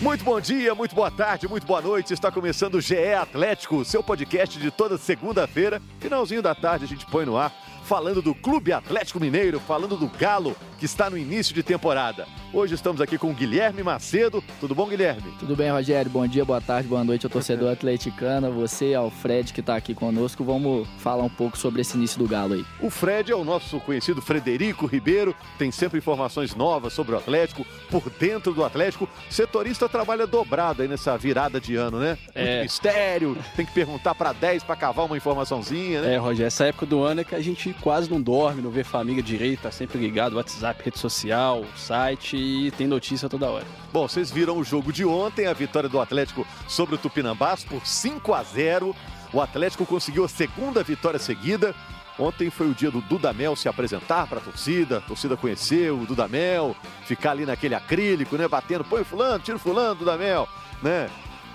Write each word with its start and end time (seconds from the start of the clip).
Muito 0.00 0.22
bom 0.24 0.40
dia, 0.40 0.76
muito 0.76 0.94
boa 0.94 1.10
tarde, 1.10 1.48
muito 1.48 1.66
boa 1.66 1.82
noite. 1.82 2.14
Está 2.14 2.30
começando 2.30 2.76
o 2.76 2.80
GE 2.80 3.14
Atlético, 3.14 3.84
seu 3.84 4.00
podcast 4.00 4.56
de 4.56 4.70
toda 4.70 4.96
segunda-feira. 4.96 5.82
Finalzinho 5.98 6.40
da 6.40 6.54
tarde 6.54 6.84
a 6.84 6.88
gente 6.88 7.04
põe 7.06 7.26
no 7.26 7.36
ar 7.36 7.52
falando 7.88 8.20
do 8.20 8.34
Clube 8.34 8.70
Atlético 8.70 9.18
Mineiro, 9.18 9.58
falando 9.58 9.96
do 9.96 10.06
Galo, 10.06 10.54
que 10.78 10.84
está 10.84 11.08
no 11.08 11.16
início 11.16 11.54
de 11.54 11.62
temporada. 11.62 12.28
Hoje 12.50 12.74
estamos 12.74 13.02
aqui 13.02 13.18
com 13.18 13.30
Guilherme 13.34 13.82
Macedo. 13.82 14.42
Tudo 14.58 14.74
bom, 14.74 14.86
Guilherme? 14.86 15.34
Tudo 15.38 15.54
bem, 15.54 15.70
Rogério. 15.70 16.10
Bom 16.10 16.26
dia, 16.26 16.46
boa 16.46 16.62
tarde, 16.62 16.88
boa 16.88 17.04
noite 17.04 17.26
ao 17.26 17.30
torcedor 17.30 17.70
atleticano. 17.70 18.50
Você, 18.52 18.94
ao 18.94 19.10
Fred, 19.10 19.52
que 19.52 19.60
está 19.60 19.76
aqui 19.76 19.94
conosco. 19.94 20.42
Vamos 20.42 20.88
falar 20.96 21.24
um 21.24 21.28
pouco 21.28 21.58
sobre 21.58 21.82
esse 21.82 21.98
início 21.98 22.18
do 22.18 22.26
Galo 22.26 22.54
aí. 22.54 22.64
O 22.80 22.88
Fred 22.88 23.30
é 23.30 23.36
o 23.36 23.44
nosso 23.44 23.78
conhecido 23.80 24.22
Frederico 24.22 24.86
Ribeiro, 24.86 25.36
tem 25.58 25.70
sempre 25.70 25.98
informações 25.98 26.54
novas 26.54 26.94
sobre 26.94 27.14
o 27.14 27.18
Atlético, 27.18 27.66
por 27.90 28.08
dentro 28.18 28.54
do 28.54 28.64
Atlético. 28.64 29.06
Setorista 29.28 29.86
trabalha 29.86 30.26
dobrado 30.26 30.80
aí 30.80 30.88
nessa 30.88 31.18
virada 31.18 31.60
de 31.60 31.76
ano, 31.76 31.98
né? 31.98 32.16
Muito 32.22 32.32
é. 32.34 32.62
mistério, 32.62 33.36
tem 33.56 33.66
que 33.66 33.72
perguntar 33.72 34.14
para 34.14 34.32
10 34.32 34.62
para 34.62 34.74
cavar 34.74 35.04
uma 35.04 35.18
informaçãozinha, 35.18 36.00
né? 36.00 36.14
É, 36.14 36.16
Rogério, 36.16 36.46
essa 36.46 36.64
época 36.64 36.86
do 36.86 37.02
ano 37.02 37.20
é 37.20 37.24
que 37.24 37.34
a 37.34 37.42
gente 37.42 37.74
quase 37.82 38.10
não 38.10 38.22
dorme, 38.22 38.62
não 38.62 38.70
vê 38.70 38.82
família 38.82 39.22
direito, 39.22 39.60
tá 39.60 39.70
sempre 39.70 39.98
ligado, 39.98 40.36
WhatsApp, 40.36 40.82
rede 40.82 40.98
social, 40.98 41.62
site 41.76 42.37
e 42.38 42.70
tem 42.70 42.86
notícia 42.86 43.28
toda 43.28 43.50
hora. 43.50 43.66
Bom, 43.92 44.06
vocês 44.06 44.30
viram 44.30 44.56
o 44.56 44.64
jogo 44.64 44.92
de 44.92 45.04
ontem, 45.04 45.46
a 45.46 45.52
vitória 45.52 45.88
do 45.88 46.00
Atlético 46.00 46.46
sobre 46.68 46.94
o 46.94 46.98
Tupinambás 46.98 47.64
por 47.64 47.84
5 47.84 48.32
a 48.32 48.42
0. 48.42 48.94
O 49.32 49.40
Atlético 49.40 49.84
conseguiu 49.84 50.24
a 50.24 50.28
segunda 50.28 50.82
vitória 50.82 51.18
seguida. 51.18 51.74
Ontem 52.18 52.50
foi 52.50 52.68
o 52.68 52.74
dia 52.74 52.90
do 52.90 53.00
Dudamel 53.00 53.54
se 53.54 53.68
apresentar 53.68 54.26
para 54.26 54.38
a 54.38 54.40
torcida, 54.40 54.98
a 54.98 55.00
torcida 55.00 55.36
conheceu 55.36 56.00
o 56.00 56.06
Dudamel, 56.06 56.74
ficar 57.04 57.32
ali 57.32 57.46
naquele 57.46 57.76
acrílico, 57.76 58.36
né, 58.36 58.48
batendo, 58.48 58.84
põe 58.84 59.04
fulano, 59.04 59.38
tira 59.38 59.58
fulano, 59.58 59.94
Dudamel, 59.94 60.48
né? 60.82 61.08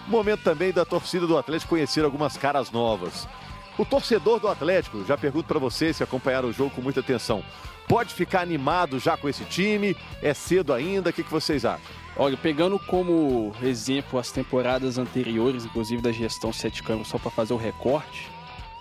Momento 0.07 0.41
também 0.41 0.71
da 0.71 0.85
torcida 0.85 1.27
do 1.27 1.37
Atlético 1.37 1.71
conhecer 1.71 2.05
algumas 2.05 2.37
caras 2.37 2.71
novas. 2.71 3.27
O 3.77 3.83
torcedor 3.83 4.39
do 4.39 4.47
Atlético, 4.47 5.03
já 5.03 5.17
pergunto 5.17 5.47
para 5.47 5.59
vocês 5.59 5.97
se 5.97 6.03
acompanharam 6.03 6.47
o 6.47 6.53
jogo 6.53 6.69
com 6.69 6.81
muita 6.81 7.01
atenção, 7.01 7.43
pode 7.87 8.13
ficar 8.13 8.41
animado 8.41 8.99
já 8.99 9.17
com 9.17 9.27
esse 9.29 9.43
time? 9.45 9.95
É 10.21 10.33
cedo 10.33 10.73
ainda? 10.73 11.09
O 11.09 11.13
que, 11.13 11.23
que 11.23 11.31
vocês 11.31 11.65
acham? 11.65 12.03
Olha, 12.15 12.37
pegando 12.37 12.77
como 12.77 13.53
exemplo 13.61 14.19
as 14.19 14.31
temporadas 14.31 14.97
anteriores, 14.97 15.65
inclusive 15.65 16.01
da 16.01 16.11
gestão 16.11 16.53
Sete 16.53 16.83
Campos, 16.83 17.07
só 17.07 17.17
para 17.17 17.31
fazer 17.31 17.53
o 17.53 17.57
recorte, 17.57 18.29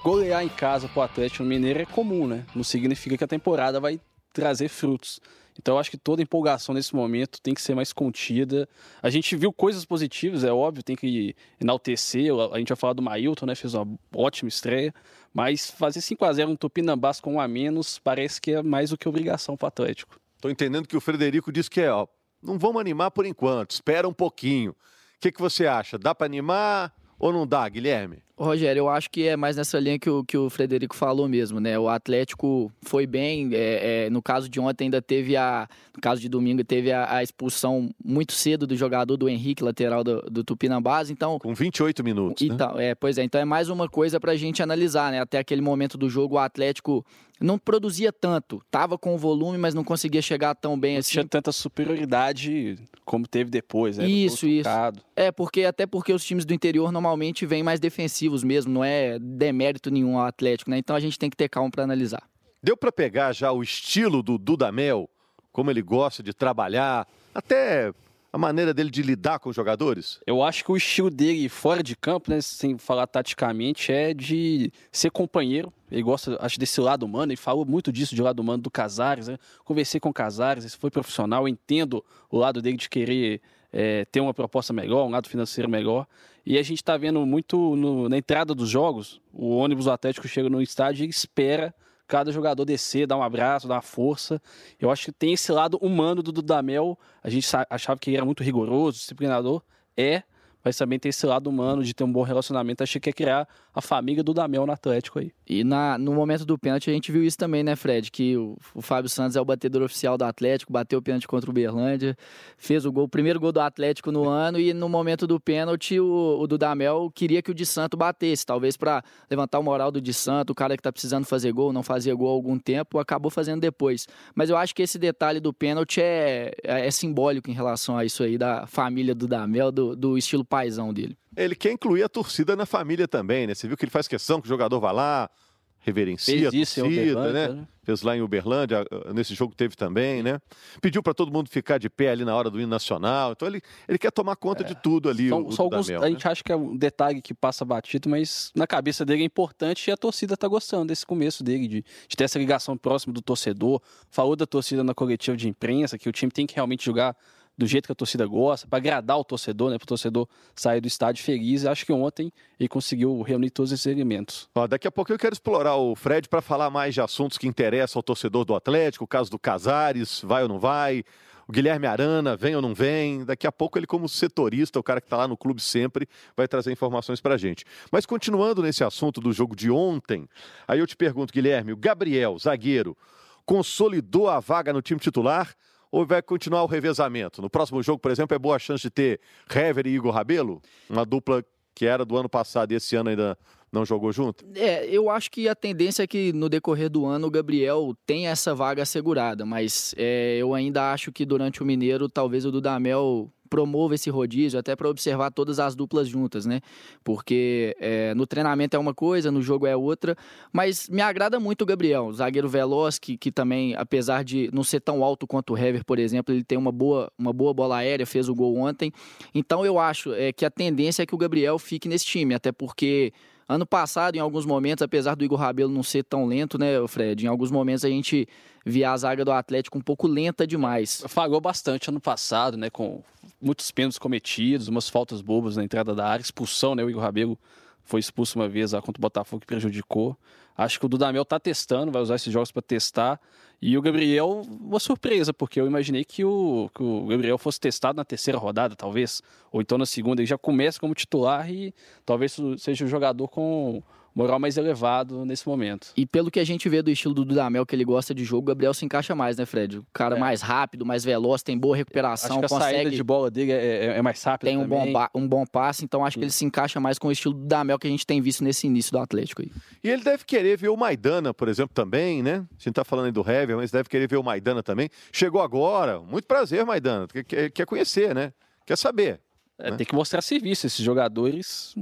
golear 0.05 0.45
em 0.45 0.49
casa 0.49 0.87
para 0.89 1.01
o 1.01 1.03
Atlético 1.03 1.43
Mineiro 1.45 1.81
é 1.81 1.87
comum, 1.87 2.27
né? 2.27 2.45
Não 2.55 2.63
significa 2.63 3.17
que 3.17 3.25
a 3.25 3.29
temporada 3.29 3.81
vai 3.81 3.99
trazer 4.35 4.69
frutos. 4.69 5.21
Então 5.59 5.75
eu 5.75 5.79
acho 5.79 5.91
que 5.91 5.97
toda 5.97 6.23
empolgação 6.23 6.75
nesse 6.75 6.95
momento 6.95 7.41
tem 7.41 7.55
que 7.55 7.61
ser 7.61 7.75
mais 7.75 7.93
contida. 7.93 8.69
A 9.03 9.11
gente 9.11 9.37
viu 9.37 9.53
coisas 9.53 9.85
positivas, 9.85 10.45
é 10.45 10.53
óbvio, 10.53 10.83
tem 10.83 10.97
que 10.97 11.35
enaltecer. 11.61 12.33
A 12.53 12.59
gente 12.59 12.69
vai 12.69 12.77
falar 12.77 12.93
do 12.95 13.03
Mailton, 13.03 13.47
né? 13.47 13.55
Fez 13.55 13.75
uma 13.75 13.87
ótima 14.15 14.49
estreia. 14.49 14.95
Mas 15.33 15.71
fazer 15.71 16.01
5 16.01 16.25
a 16.25 16.33
0 16.33 16.51
no 16.51 16.57
Tupinambás 16.57 17.21
com 17.21 17.35
um 17.35 17.41
a 17.41 17.49
menos 17.49 17.99
parece 17.99 18.41
que 18.41 18.53
é 18.53 18.63
mais 18.63 18.91
do 18.91 18.99
que 18.99 19.09
obrigação 19.09 19.57
para 19.57 19.67
o 19.67 19.69
Atlético. 19.69 20.21
Estou 20.37 20.51
entendendo 20.51 20.89
que 20.89 20.97
o 20.97 21.01
Frederico 21.01 21.53
disse 21.53 21.71
que 21.71 21.81
é, 21.81 21.93
ó, 21.93 22.07
não 22.43 22.59
vamos 22.59 22.81
animar 22.81 23.11
por 23.13 23.25
enquanto, 23.25 23.71
espera 23.71 24.09
um 24.09 24.13
pouquinho. 24.13 24.73
O 24.73 24.77
que, 25.21 25.31
que 25.31 25.41
você 25.41 25.67
acha? 25.67 25.97
Dá 25.97 26.15
para 26.15 26.27
animar 26.27 26.93
ou 27.19 27.33
não 27.33 27.47
dá, 27.47 27.69
Guilherme? 27.69 28.23
Rogério, 28.37 28.81
eu 28.81 28.89
acho 28.89 29.11
que 29.11 29.29
é 29.29 29.37
mais 29.37 29.57
nessa 29.57 29.79
linha 29.79 29.99
que 29.99 30.09
o, 30.09 30.25
que 30.25 30.37
o 30.37 30.49
Frederico 30.49 30.97
falou 30.97 31.29
mesmo, 31.29 31.61
né? 31.61 31.79
O 31.79 31.89
Atlético 31.89 32.73
foi 32.83 33.07
bem, 33.07 33.51
é, 33.53 34.07
é, 34.07 34.11
no 34.11 34.23
caso 34.23 34.49
de 34.49 34.59
ontem 34.59 34.85
ainda 34.85 35.03
teve 35.03 35.37
a, 35.37 35.69
no 35.95 36.01
caso 36.01 36.21
de 36.21 36.29
domingo 36.29 36.65
teve 36.65 36.91
a, 36.91 37.17
a 37.17 37.23
expulsão 37.23 37.91
muito 38.03 38.33
cedo 38.33 38.67
do 38.67 38.75
jogador 38.77 39.17
do 39.17 39.29
Henrique, 39.29 39.63
lateral 39.63 40.03
do, 40.03 40.23
do 40.23 40.43
Tupinambás, 40.43 41.11
então... 41.11 41.39
Com 41.39 41.55
28 41.55 42.03
minutos, 42.03 42.43
então, 42.43 42.75
né? 42.75 42.91
é, 42.91 42.95
Pois 42.95 43.19
é, 43.19 43.23
então 43.23 43.41
é 43.41 43.45
mais 43.45 43.69
uma 43.69 43.89
coisa 43.89 44.19
pra 44.19 44.35
gente 44.35 44.63
analisar, 44.63 45.13
né? 45.13 45.21
Até 45.21 45.39
aquele 45.39 45.61
momento 45.61 45.99
do 45.99 46.09
jogo 46.09 46.37
o 46.37 46.39
Atlético 46.39 47.05
não 47.43 47.59
produzia 47.59 48.13
tanto, 48.13 48.63
tava 48.71 48.97
com 48.97 49.19
volume, 49.19 49.59
mas 49.59 49.75
não 49.75 49.85
conseguia 49.85 50.23
chegar 50.23 50.55
tão 50.55 50.79
bem 50.79 50.95
não 50.95 51.01
assim. 51.01 51.13
tinha 51.13 51.27
tanta 51.27 51.51
superioridade 51.51 52.79
como 53.05 53.27
teve 53.27 53.51
depois, 53.51 53.99
né? 53.99 54.07
Isso, 54.07 54.47
isso. 54.47 54.69
É, 55.17 55.33
porque 55.33 55.65
até 55.65 55.87
porque 55.87 56.13
os 56.13 56.25
times 56.25 56.45
do 56.45 56.55
interior 56.55 56.93
normalmente 56.93 57.45
vêm 57.45 57.63
mais 57.63 57.81
defensivos 57.81 58.32
mesmo, 58.43 58.73
não 58.73 58.83
é 58.83 59.19
demérito 59.19 59.91
nenhum 59.91 60.19
ao 60.19 60.27
Atlético, 60.27 60.71
né? 60.71 60.79
Então 60.79 60.97
a 60.97 61.01
gente 61.01 61.19
tem 61.19 61.29
que 61.29 61.37
ter 61.37 61.49
calma 61.49 61.71
para 61.71 61.85
analisar. 61.85 62.23
Deu 62.63 62.77
para 62.77 62.91
pegar 62.91 63.33
já 63.33 63.53
o 63.53 63.63
estilo 63.63 64.23
do 64.23 64.39
Dudamel, 64.39 65.11
como 65.53 65.71
ele 65.71 65.83
gosta 65.83 66.23
de 66.23 66.33
trabalhar, 66.33 67.07
até 67.35 67.93
a 68.33 68.39
maneira 68.39 68.73
dele 68.73 68.91
de 68.91 69.03
lidar 69.03 69.39
com 69.39 69.51
os 69.51 69.57
jogadores? 69.57 70.19
Eu 70.27 70.43
acho 70.43 70.65
que 70.65 70.73
o 70.73 70.77
estilo 70.77 71.11
dele 71.11 71.49
fora 71.51 71.83
de 71.83 71.95
campo, 71.95 72.31
né, 72.31 72.41
sem 72.41 72.79
falar 72.79 73.07
taticamente, 73.07 73.93
é 73.93 74.15
de 74.15 74.73
ser 74.91 75.11
companheiro. 75.11 75.71
Ele 75.91 76.03
gosta, 76.03 76.39
acho, 76.41 76.59
desse 76.59 76.81
lado 76.81 77.05
humano. 77.05 77.33
Ele 77.33 77.37
falou 77.37 77.67
muito 77.67 77.93
disso 77.93 78.15
de 78.15 78.23
lado 78.23 78.41
humano 78.41 78.63
do 78.63 78.71
Casares. 78.71 79.29
Né? 79.29 79.37
Conversei 79.65 80.01
com 80.01 80.09
o 80.09 80.15
Casares, 80.15 80.65
ele 80.65 80.73
foi 80.73 80.91
profissional. 80.91 81.43
Eu 81.43 81.49
entendo 81.49 82.03
o 82.31 82.39
lado 82.39 82.63
dele 82.63 82.79
de 82.79 82.89
querer 82.89 83.43
é, 83.73 84.05
ter 84.05 84.21
uma 84.21 84.35
proposta 84.35 84.73
melhor, 84.73 85.07
um 85.07 85.11
lado 85.11 85.29
financeiro 85.29 85.69
melhor. 85.69 86.07
E 86.45 86.59
a 86.59 86.63
gente 86.63 86.79
está 86.79 86.97
vendo 86.97 87.25
muito 87.25 87.77
no, 87.77 88.09
na 88.09 88.19
entrada 88.19 88.55
dos 88.55 88.69
jogos, 88.69 89.21
o 89.33 89.57
ônibus 89.57 89.89
Atlético 89.89 90.29
chega 90.29 90.51
no 90.51 90.61
estádio 90.61 91.05
e 91.05 91.09
espera 91.09 91.75
cada 92.13 92.31
jogador 92.31 92.67
descer, 92.67 93.07
dar 93.07 93.17
um 93.17 93.23
abraço, 93.23 93.67
dar 93.67 93.77
uma 93.77 93.83
força. 93.83 94.43
Eu 94.79 94.91
acho 94.91 95.07
que 95.07 95.13
tem 95.13 95.33
esse 95.33 95.51
lado 95.51 95.79
humano 95.79 96.23
do 96.23 96.31
Dudamel. 96.31 96.99
A 97.23 97.31
gente 97.31 97.49
achava 97.71 97.99
que 97.99 98.11
ele 98.11 98.19
era 98.19 98.27
muito 98.27 98.43
rigoroso, 98.43 98.99
disciplinador. 98.99 99.63
É, 99.97 100.23
mas 100.65 100.77
também 100.77 100.99
tem 100.99 101.11
esse 101.11 101.27
lado 101.27 101.49
humano 101.49 101.83
de 101.83 101.95
ter 101.95 102.05
um 102.05 102.13
bom 102.13 102.23
relacionamento. 102.23 102.83
Achei 102.83 103.01
que 103.01 103.11
ia 103.11 103.13
criar 103.13 103.49
a 103.75 103.81
família 103.81 104.23
do 104.23 104.33
Damel 104.33 104.67
no 104.67 104.73
Atlético 104.73 105.19
aí. 105.19 105.33
E 105.49 105.65
na, 105.65 105.99
no 105.99 106.15
momento 106.15 106.45
do 106.45 106.59
pênalti 106.59 106.91
a 106.91 106.93
gente 106.93 107.11
viu 107.11 107.25
isso 107.25 107.37
também, 107.37 107.63
né, 107.63 107.75
Fred? 107.75 108.11
Que 108.11 108.37
o, 108.37 108.57
o 108.75 108.83
Fábio 108.83 109.09
Santos 109.09 109.37
é 109.37 109.41
o 109.41 109.45
batedor 109.45 109.83
oficial 109.83 110.17
do 110.17 110.25
Atlético, 110.25 110.73
bateu 110.73 110.99
o 110.99 111.03
pênalti 111.03 111.27
contra 111.27 111.51
o 111.51 111.53
Berlândia, 111.53 112.17
fez 112.57 112.85
o 112.85 112.93
gol, 112.93 113.05
o 113.05 113.09
primeiro 113.09 113.41
gol 113.41 113.53
do 113.53 113.61
Atlético 113.61 114.13
no 114.13 114.29
ano 114.29 114.59
e 114.61 114.73
no 114.73 114.89
momento 114.89 115.27
do 115.27 115.41
pênalti 115.41 115.99
o, 115.99 116.39
o 116.41 116.47
Dudamel 116.47 117.11
queria 117.15 117.43
que 117.43 117.51
o 117.51 117.55
de 117.55 117.67
Santo 117.67 117.97
batesse, 117.97 118.47
talvez 118.47 118.77
para 118.77 119.03
levantar 119.31 119.59
o 119.59 119.63
moral 119.63 119.91
do 119.91 120.01
de 120.01 120.15
Santo, 120.15 120.51
o 120.51 120.55
cara 120.55 120.77
que 120.77 120.83
tá 120.83 120.93
precisando 120.93 121.25
fazer 121.25 121.53
gol, 121.53 121.73
não 121.73 121.83
fazia 121.83 122.15
gol 122.15 122.29
há 122.29 122.33
algum 122.33 122.59
tempo, 122.59 122.99
acabou 122.99 123.31
fazendo 123.31 123.61
depois. 123.61 124.07
Mas 124.35 124.51
eu 124.51 124.57
acho 124.57 124.75
que 124.75 124.83
esse 124.83 124.99
detalhe 124.99 125.41
do 125.41 125.53
pênalti 125.53 126.01
é, 126.01 126.53
é, 126.63 126.87
é 126.87 126.91
simbólico 126.91 127.51
em 127.51 127.55
relação 127.55 127.97
a 127.97 128.05
isso 128.05 128.23
aí 128.23 128.37
da 128.37 128.67
família 128.67 129.15
do 129.15 129.27
Dudamel, 129.27 129.73
do, 129.73 129.97
do 129.97 130.19
estilo 130.19 130.45
paisão 130.53 130.93
dele. 130.93 131.17
Ele 131.35 131.55
quer 131.55 131.73
incluir 131.73 132.03
a 132.03 132.11
torcida 132.11 132.55
na 132.55 132.67
família 132.67 133.09
também, 133.09 133.47
né? 133.47 133.55
Você 133.55 133.67
viu 133.67 133.75
que 133.75 133.87
ele 133.87 133.91
faz 133.91 134.07
questão 134.07 134.39
que 134.39 134.47
o 134.47 134.49
jogador 134.51 134.79
vá 134.79 134.93
lá, 134.93 135.31
reverencia 135.79 136.35
Fez 136.35 136.47
a 136.47 136.83
torcida, 136.83 137.33
né? 137.33 137.49
né? 137.49 137.69
Fez 137.83 138.03
lá 138.03 138.15
em 138.15 138.21
Uberlândia, 138.21 138.85
nesse 139.15 139.35
jogo 139.35 139.55
teve 139.55 139.75
também, 139.75 140.23
né? 140.23 140.39
Pediu 140.83 141.03
para 141.03 141.15
todo 141.15 141.33
mundo 141.33 141.49
ficar 141.49 141.79
de 141.79 141.89
pé 141.89 142.11
ali 142.11 142.23
na 142.23 142.37
hora 142.37 142.51
do 142.51 142.61
hino 142.61 142.69
nacional. 142.69 143.33
Então 143.33 143.49
ele, 143.49 143.63
ele 143.89 143.97
quer 143.97 144.13
tomar 144.13 144.37
conta 144.37 144.63
é. 144.63 144.67
de 144.67 144.75
tudo 144.75 145.09
ali. 145.09 145.31
Só, 145.31 145.41
o, 145.41 145.53
só 145.53 145.63
alguns, 145.63 145.89
a 145.89 146.07
gente 146.11 146.23
né? 146.23 146.31
acha 146.31 146.45
que 146.45 146.53
é 146.53 146.57
um 146.57 146.77
detalhe 146.77 147.23
que 147.23 147.33
passa 147.33 147.65
batido, 147.65 148.11
mas 148.11 148.53
na 148.55 148.67
cabeça 148.67 149.07
dele 149.07 149.23
é 149.23 149.25
importante 149.25 149.89
e 149.89 149.91
a 149.91 149.97
torcida 149.97 150.37
tá 150.37 150.47
gostando 150.47 150.89
desse 150.89 151.07
começo 151.07 151.43
dele, 151.43 151.67
de, 151.67 151.85
de 152.09 152.17
ter 152.17 152.25
essa 152.25 152.39
ligação 152.39 152.77
próxima 152.77 153.15
do 153.15 153.23
torcedor. 153.23 153.81
Falou 154.11 154.37
da 154.37 154.47
torcida 154.47 154.85
na 154.85 154.93
coletiva 154.93 155.35
de 155.35 155.49
imprensa, 155.49 155.97
que 155.97 156.11
o 156.11 156.13
time 156.13 156.31
tem 156.31 156.47
que 156.47 156.55
realmente 156.55 156.85
jogar 156.85 157.17
do 157.57 157.67
jeito 157.67 157.87
que 157.87 157.93
a 157.93 157.95
torcida 157.95 158.27
gosta, 158.27 158.67
para 158.67 158.79
agradar 158.79 159.19
o 159.19 159.25
torcedor, 159.25 159.71
né, 159.71 159.79
para 159.79 159.85
o 159.85 159.89
torcedor 159.89 160.29
sair 160.55 160.81
do 160.81 160.89
estádio 160.89 161.23
feliz. 161.23 161.65
Acho 161.67 161.85
que 161.85 161.93
ontem 161.93 162.33
ele 162.59 162.69
conseguiu 162.69 163.21
reunir 163.23 163.51
todos 163.51 163.73
esses 163.73 163.87
elementos. 163.87 164.49
Ó, 164.55 164.67
daqui 164.67 164.89
a 164.89 164.93
pouco 164.93 165.13
eu 165.13 165.19
quero 165.19 165.33
explorar 165.33 165.77
o 165.77 165.95
Fred 165.95 166.29
para 166.29 166.41
falar 166.41 166.71
mais 166.71 166.95
de 166.95 167.01
assuntos 167.01 167.39
que 167.39 167.47
interessam 167.47 167.99
ao 167.99 168.03
torcedor 168.03 168.45
do 168.45 168.55
Atlético, 168.55 169.05
o 169.05 169.09
caso 169.09 169.31
do 169.31 169.39
Casares, 169.39 170.21
vai 170.23 170.43
ou 170.43 170.49
não 170.49 170.59
vai, 170.59 171.05
o 171.47 171.53
Guilherme 171.53 171.87
Arana, 171.87 172.37
vem 172.37 172.57
ou 172.57 172.63
não 172.63 172.75
vem. 172.75 173.25
Daqui 173.25 173.47
a 173.47 173.53
pouco 173.53 173.79
ele, 173.79 173.87
como 173.87 174.09
setorista, 174.09 174.79
o 174.79 174.83
cara 174.83 175.01
que 175.01 175.07
está 175.07 175.17
lá 175.17 175.29
no 175.29 175.37
clube 175.37 175.61
sempre, 175.61 176.09
vai 176.37 176.49
trazer 176.49 176.73
informações 176.73 177.21
para 177.21 177.35
a 177.35 177.39
gente. 177.39 177.65
Mas 177.91 178.07
continuando 178.07 178.63
nesse 178.63 178.85
assunto 178.85 179.21
do 179.21 179.33
jogo 179.33 179.55
de 179.55 179.71
ontem, 179.71 180.29
aí 180.67 180.79
eu 180.79 180.87
te 180.87 180.97
pergunto, 180.97 181.33
Guilherme, 181.33 181.73
o 181.73 181.77
Gabriel, 181.77 182.39
zagueiro, 182.39 182.97
consolidou 183.45 184.29
a 184.29 184.41
vaga 184.41 184.73
no 184.73 184.81
time 184.81 185.01
titular? 185.01 185.55
Ou 185.93 186.07
vai 186.07 186.23
continuar 186.23 186.63
o 186.63 186.67
revezamento? 186.67 187.43
No 187.43 187.51
próximo 187.51 187.83
jogo, 187.83 187.99
por 187.99 188.11
exemplo, 188.11 188.35
é 188.35 188.39
boa 188.39 188.59
chance 188.59 188.83
de 188.83 188.91
ter 188.91 189.21
Hever 189.55 189.87
e 189.87 189.91
Igor 189.91 190.13
Rabelo? 190.13 190.63
Uma 190.89 191.05
dupla 191.05 191.45
que 191.75 191.85
era 191.85 192.05
do 192.05 192.17
ano 192.17 192.29
passado 192.29 192.73
e 192.73 192.75
esse 192.75 192.97
ano 192.97 193.11
ainda 193.11 193.39
não 193.71 193.85
jogou 193.85 194.11
junto? 194.11 194.45
É, 194.55 194.87
eu 194.87 195.11
acho 195.11 195.31
que 195.31 195.49
a 195.49 195.55
tendência 195.55 196.03
é 196.03 196.07
que 196.07 196.33
no 196.33 196.49
decorrer 196.49 196.91
do 196.91 197.07
ano 197.07 197.27
o 197.27 197.31
Gabriel 197.31 197.95
tenha 198.07 198.31
essa 198.31 198.55
vaga 198.55 198.83
assegurada, 198.83 199.45
mas 199.45 199.95
é, 199.97 200.37
eu 200.39 200.55
ainda 200.55 200.93
acho 200.93 201.13
que 201.13 201.25
durante 201.25 201.63
o 201.63 201.67
Mineiro 201.67 202.09
talvez 202.09 202.45
o 202.45 202.51
Dudamel 202.51 203.31
promova 203.53 203.95
esse 203.95 204.09
rodízio, 204.09 204.59
até 204.59 204.75
para 204.75 204.89
observar 204.89 205.31
todas 205.31 205.61
as 205.61 205.75
duplas 205.75 206.09
juntas, 206.09 206.47
né? 206.47 206.63
Porque 207.05 207.77
é, 207.79 208.15
no 208.15 208.27
treinamento 208.27 208.75
é 208.75 208.79
uma 208.79 208.95
coisa, 208.95 209.31
no 209.31 209.43
jogo 209.43 209.67
é 209.67 209.77
outra. 209.77 210.17
Mas 210.51 210.89
me 210.89 211.03
agrada 211.03 211.39
muito 211.39 211.61
o 211.61 211.67
Gabriel, 211.67 212.11
zagueiro 212.15 212.49
veloz, 212.49 212.99
que, 212.99 213.19
que 213.19 213.31
também, 213.31 213.75
apesar 213.77 214.25
de 214.25 214.49
não 214.55 214.65
ser 214.65 214.81
tão 214.81 215.05
alto 215.05 215.27
quanto 215.27 215.53
o 215.53 215.59
Hever, 215.59 215.85
por 215.85 215.99
exemplo, 215.99 216.35
ele 216.35 216.43
tem 216.43 216.57
uma 216.57 216.73
boa, 216.73 217.13
uma 217.19 217.31
boa 217.31 217.53
bola 217.53 217.77
aérea, 217.77 218.07
fez 218.07 218.27
o 218.27 218.35
gol 218.35 218.57
ontem. 218.57 218.91
Então 219.35 219.67
eu 219.67 219.79
acho 219.79 220.15
é, 220.15 220.33
que 220.33 220.47
a 220.47 220.51
tendência 220.51 221.03
é 221.03 221.07
que 221.07 221.15
o 221.15 221.19
Gabriel 221.19 221.59
fique 221.59 221.87
nesse 221.87 222.07
time, 222.07 222.35
até 222.35 222.51
porque 222.53 223.13
Ano 223.49 223.67
passado, 223.67 224.17
em 224.17 224.19
alguns 224.19 224.47
momentos, 224.47 224.81
apesar 224.81 225.15
do 225.15 225.23
Igor 225.23 225.39
Rabelo 225.39 225.71
não 225.71 225.83
ser 225.83 226.05
tão 226.05 226.25
lento, 226.25 226.57
né, 226.57 226.69
Fred? 226.89 227.27
Em 227.27 227.29
alguns 227.29 227.51
momentos 227.51 227.85
a 227.85 227.89
gente 227.89 228.27
via 228.65 228.91
a 228.91 228.97
zaga 228.97 229.27
do 229.27 229.31
Atlético 229.31 229.77
um 229.77 229.81
pouco 229.83 230.07
lenta 230.07 230.47
demais. 230.47 231.05
Falhou 231.07 231.39
bastante 231.39 231.91
ano 231.91 232.01
passado, 232.01 232.57
né? 232.57 232.71
Com 232.71 233.03
muitos 233.43 233.71
pênaltis 233.71 233.99
cometidos, 233.99 234.69
umas 234.69 234.89
faltas 234.89 235.21
bobas 235.21 235.57
na 235.57 235.65
entrada 235.65 235.95
da 235.95 236.07
área, 236.07 236.23
expulsão, 236.23 236.75
né? 236.75 236.85
O 236.85 236.89
Igor 236.91 237.03
Rabelo 237.03 237.39
foi 237.85 238.01
expulso 238.01 238.39
uma 238.39 238.49
vez 238.49 238.73
contra 238.73 238.99
o 238.99 239.01
Botafogo 239.01 239.41
que 239.41 239.47
prejudicou. 239.47 240.17
Acho 240.57 240.79
que 240.79 240.87
o 240.87 240.89
Dudamel 240.89 241.25
tá 241.25 241.41
testando, 241.41 241.91
vai 241.91 242.01
usar 242.01 242.15
esses 242.15 242.33
jogos 242.33 242.53
para 242.53 242.63
testar. 242.63 243.21
E 243.61 243.77
o 243.79 243.83
Gabriel, 243.83 244.43
uma 244.61 244.81
surpresa, 244.81 245.33
porque 245.33 245.61
eu 245.61 245.67
imaginei 245.67 246.05
que 246.05 246.25
o, 246.25 246.71
que 246.75 246.83
o 246.83 247.07
Gabriel 247.07 247.39
fosse 247.39 247.61
testado 247.61 247.97
na 247.97 248.05
terceira 248.05 248.39
rodada, 248.39 248.75
talvez, 248.75 249.23
ou 249.51 249.61
então 249.61 249.79
na 249.79 249.87
segunda. 249.87 250.21
Ele 250.21 250.27
já 250.27 250.37
começa 250.37 250.81
como 250.81 250.95
titular 250.95 251.51
e 251.51 251.75
talvez 252.05 252.37
seja 252.59 252.85
o 252.85 252.89
jogador 252.89 253.29
com 253.29 253.83
moral 254.15 254.39
mais 254.39 254.57
elevado 254.57 255.25
nesse 255.25 255.47
momento. 255.47 255.93
E 255.97 256.07
pelo 256.07 256.31
que 256.31 256.41
a 256.41 256.45
gente 256.45 256.69
vê 256.69 256.83
do 256.83 256.91
estilo 256.91 257.15
do 257.15 257.25
Dudamel, 257.25 257.65
que 257.65 257.75
ele 257.75 257.85
gosta 257.85 258.15
de 258.15 258.25
jogo, 258.25 258.43
o 258.43 258.49
Gabriel 258.49 258.75
se 258.75 258.85
encaixa 258.85 259.15
mais, 259.15 259.37
né, 259.37 259.47
Fred? 259.47 259.79
O 259.79 259.87
cara 259.93 260.17
é. 260.17 260.19
mais 260.19 260.41
rápido, 260.43 260.85
mais 260.85 261.05
veloz, 261.05 261.43
tem 261.43 261.59
boa 261.59 261.77
recuperação, 261.77 262.39
acho 262.39 262.41
que 262.41 262.49
consegue... 262.49 262.75
a 262.75 262.77
saída 262.77 262.91
de 262.91 263.03
bola 263.03 263.31
dele 263.31 263.53
é, 263.53 263.57
é, 263.57 263.87
é 263.99 264.03
mais 264.03 264.23
rápida 264.23 264.51
Tem 264.51 264.59
um 264.59 264.67
bom, 264.67 264.85
um 265.15 265.27
bom 265.27 265.47
passe, 265.47 265.85
então 265.85 266.05
acho 266.05 266.19
que 266.19 266.25
ele 266.25 266.31
se 266.31 266.45
encaixa 266.45 266.79
mais 266.81 266.99
com 266.99 267.09
o 267.09 267.13
estilo 267.13 267.35
do 267.35 267.41
Dudamel 267.41 267.79
que 267.79 267.87
a 267.87 267.91
gente 267.91 268.07
tem 268.07 268.21
visto 268.21 268.45
nesse 268.45 268.67
início 268.67 268.93
do 268.93 268.99
Atlético 268.99 269.43
aí. 269.43 269.51
E 269.83 269.89
ele 269.89 270.03
deve 270.03 270.25
querer 270.25 270.57
ver 270.57 270.69
o 270.69 270.77
Maidana, 270.77 271.33
por 271.33 271.49
exemplo, 271.49 271.75
também, 271.75 272.23
né? 272.23 272.47
A 272.51 272.63
gente 272.63 272.75
tá 272.75 272.85
falando 272.85 273.07
aí 273.07 273.13
do 273.13 273.21
Hever, 273.21 273.57
mas 273.57 273.71
deve 273.71 273.89
querer 273.89 274.09
ver 274.09 274.17
o 274.17 274.23
Maidana 274.23 274.63
também. 274.63 274.89
Chegou 275.13 275.41
agora, 275.41 276.01
muito 276.01 276.27
prazer, 276.27 276.65
Maidana. 276.65 277.07
Quer, 277.27 277.51
quer 277.51 277.67
conhecer, 277.67 278.15
né? 278.15 278.33
Quer 278.67 278.77
saber. 278.77 279.21
É, 279.59 279.71
né? 279.71 279.77
Tem 279.77 279.87
que 279.87 279.95
mostrar 279.95 280.23
serviço. 280.23 280.67
Esses 280.67 280.85
jogadores 280.85 281.75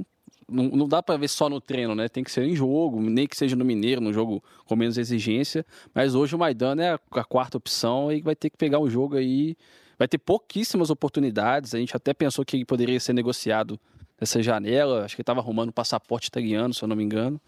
não, 0.51 0.65
não 0.65 0.87
dá 0.87 1.01
para 1.01 1.17
ver 1.17 1.27
só 1.27 1.49
no 1.49 1.61
treino, 1.61 1.95
né? 1.95 2.09
Tem 2.09 2.23
que 2.23 2.31
ser 2.31 2.43
em 2.43 2.55
jogo, 2.55 3.01
nem 3.01 3.25
que 3.25 3.35
seja 3.35 3.55
no 3.55 3.65
Mineiro, 3.65 4.01
no 4.01 4.13
jogo 4.13 4.43
com 4.65 4.75
menos 4.75 4.97
exigência. 4.97 5.65
Mas 5.93 6.13
hoje 6.13 6.35
o 6.35 6.39
Maidana 6.39 6.83
é 6.83 6.91
a, 6.93 6.99
a 7.11 7.23
quarta 7.23 7.57
opção 7.57 8.11
e 8.11 8.21
vai 8.21 8.35
ter 8.35 8.49
que 8.49 8.57
pegar 8.57 8.79
um 8.79 8.89
jogo 8.89 9.15
aí. 9.15 9.55
Vai 9.97 10.07
ter 10.07 10.17
pouquíssimas 10.17 10.89
oportunidades. 10.89 11.73
A 11.73 11.79
gente 11.79 11.95
até 11.95 12.13
pensou 12.13 12.43
que 12.43 12.65
poderia 12.65 12.99
ser 12.99 13.13
negociado 13.13 13.79
nessa 14.19 14.41
janela. 14.43 15.05
Acho 15.05 15.15
que 15.15 15.21
estava 15.21 15.39
arrumando 15.39 15.71
passaporte 15.71 16.27
italiano, 16.27 16.73
se 16.73 16.83
eu 16.83 16.87
não 16.87 16.95
me 16.95 17.03
engano. 17.03 17.39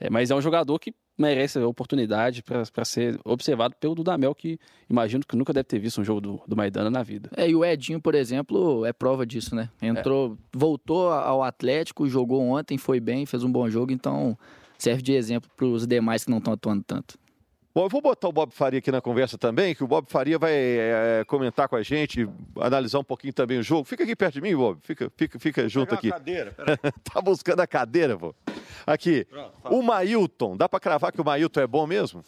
É, 0.00 0.10
mas 0.10 0.30
é 0.30 0.34
um 0.34 0.40
jogador 0.40 0.78
que 0.78 0.94
merece 1.16 1.58
a 1.58 1.66
oportunidade 1.66 2.42
para 2.42 2.84
ser 2.84 3.18
observado 3.24 3.74
pelo 3.80 3.94
Dudamel, 3.94 4.34
que 4.34 4.58
imagino 4.88 5.24
que 5.26 5.36
nunca 5.36 5.52
deve 5.52 5.64
ter 5.64 5.78
visto 5.78 6.00
um 6.00 6.04
jogo 6.04 6.20
do, 6.20 6.40
do 6.46 6.56
Maidana 6.56 6.90
na 6.90 7.02
vida. 7.02 7.30
É, 7.36 7.48
e 7.48 7.54
o 7.54 7.64
Edinho, 7.64 8.00
por 8.00 8.14
exemplo, 8.14 8.84
é 8.84 8.92
prova 8.92 9.24
disso, 9.24 9.54
né? 9.54 9.70
Entrou, 9.80 10.34
é. 10.34 10.36
voltou 10.56 11.10
ao 11.10 11.42
Atlético, 11.42 12.08
jogou 12.08 12.42
ontem, 12.42 12.76
foi 12.76 13.00
bem, 13.00 13.24
fez 13.24 13.42
um 13.42 13.50
bom 13.50 13.68
jogo, 13.68 13.92
então 13.92 14.36
serve 14.78 15.02
de 15.02 15.12
exemplo 15.12 15.50
para 15.56 15.66
os 15.66 15.86
demais 15.86 16.24
que 16.24 16.30
não 16.30 16.38
estão 16.38 16.52
atuando 16.52 16.84
tanto. 16.86 17.18
Bom, 17.76 17.84
eu 17.84 17.88
vou 17.90 18.00
botar 18.00 18.26
o 18.26 18.32
Bob 18.32 18.54
Faria 18.54 18.78
aqui 18.78 18.90
na 18.90 19.02
conversa 19.02 19.36
também, 19.36 19.74
que 19.74 19.84
o 19.84 19.86
Bob 19.86 20.06
Faria 20.08 20.38
vai 20.38 20.54
é, 20.54 21.24
comentar 21.26 21.68
com 21.68 21.76
a 21.76 21.82
gente, 21.82 22.26
analisar 22.58 23.00
um 23.00 23.04
pouquinho 23.04 23.34
também 23.34 23.58
o 23.58 23.62
jogo. 23.62 23.84
Fica 23.84 24.02
aqui 24.02 24.16
perto 24.16 24.32
de 24.32 24.40
mim, 24.40 24.56
Bob. 24.56 24.78
Fica, 24.82 25.12
fica, 25.14 25.38
fica 25.38 25.68
junto 25.68 25.94
aqui. 25.94 26.08
cadeira, 26.08 26.56
tá 27.04 27.20
buscando 27.20 27.60
a 27.60 27.66
cadeira, 27.66 28.16
pô. 28.16 28.34
Aqui. 28.86 29.26
Pronto, 29.26 29.52
o 29.64 29.82
Mailton, 29.82 30.56
dá 30.56 30.66
para 30.66 30.80
cravar 30.80 31.12
que 31.12 31.20
o 31.20 31.24
Mailton 31.24 31.60
é 31.60 31.66
bom 31.66 31.86
mesmo? 31.86 32.24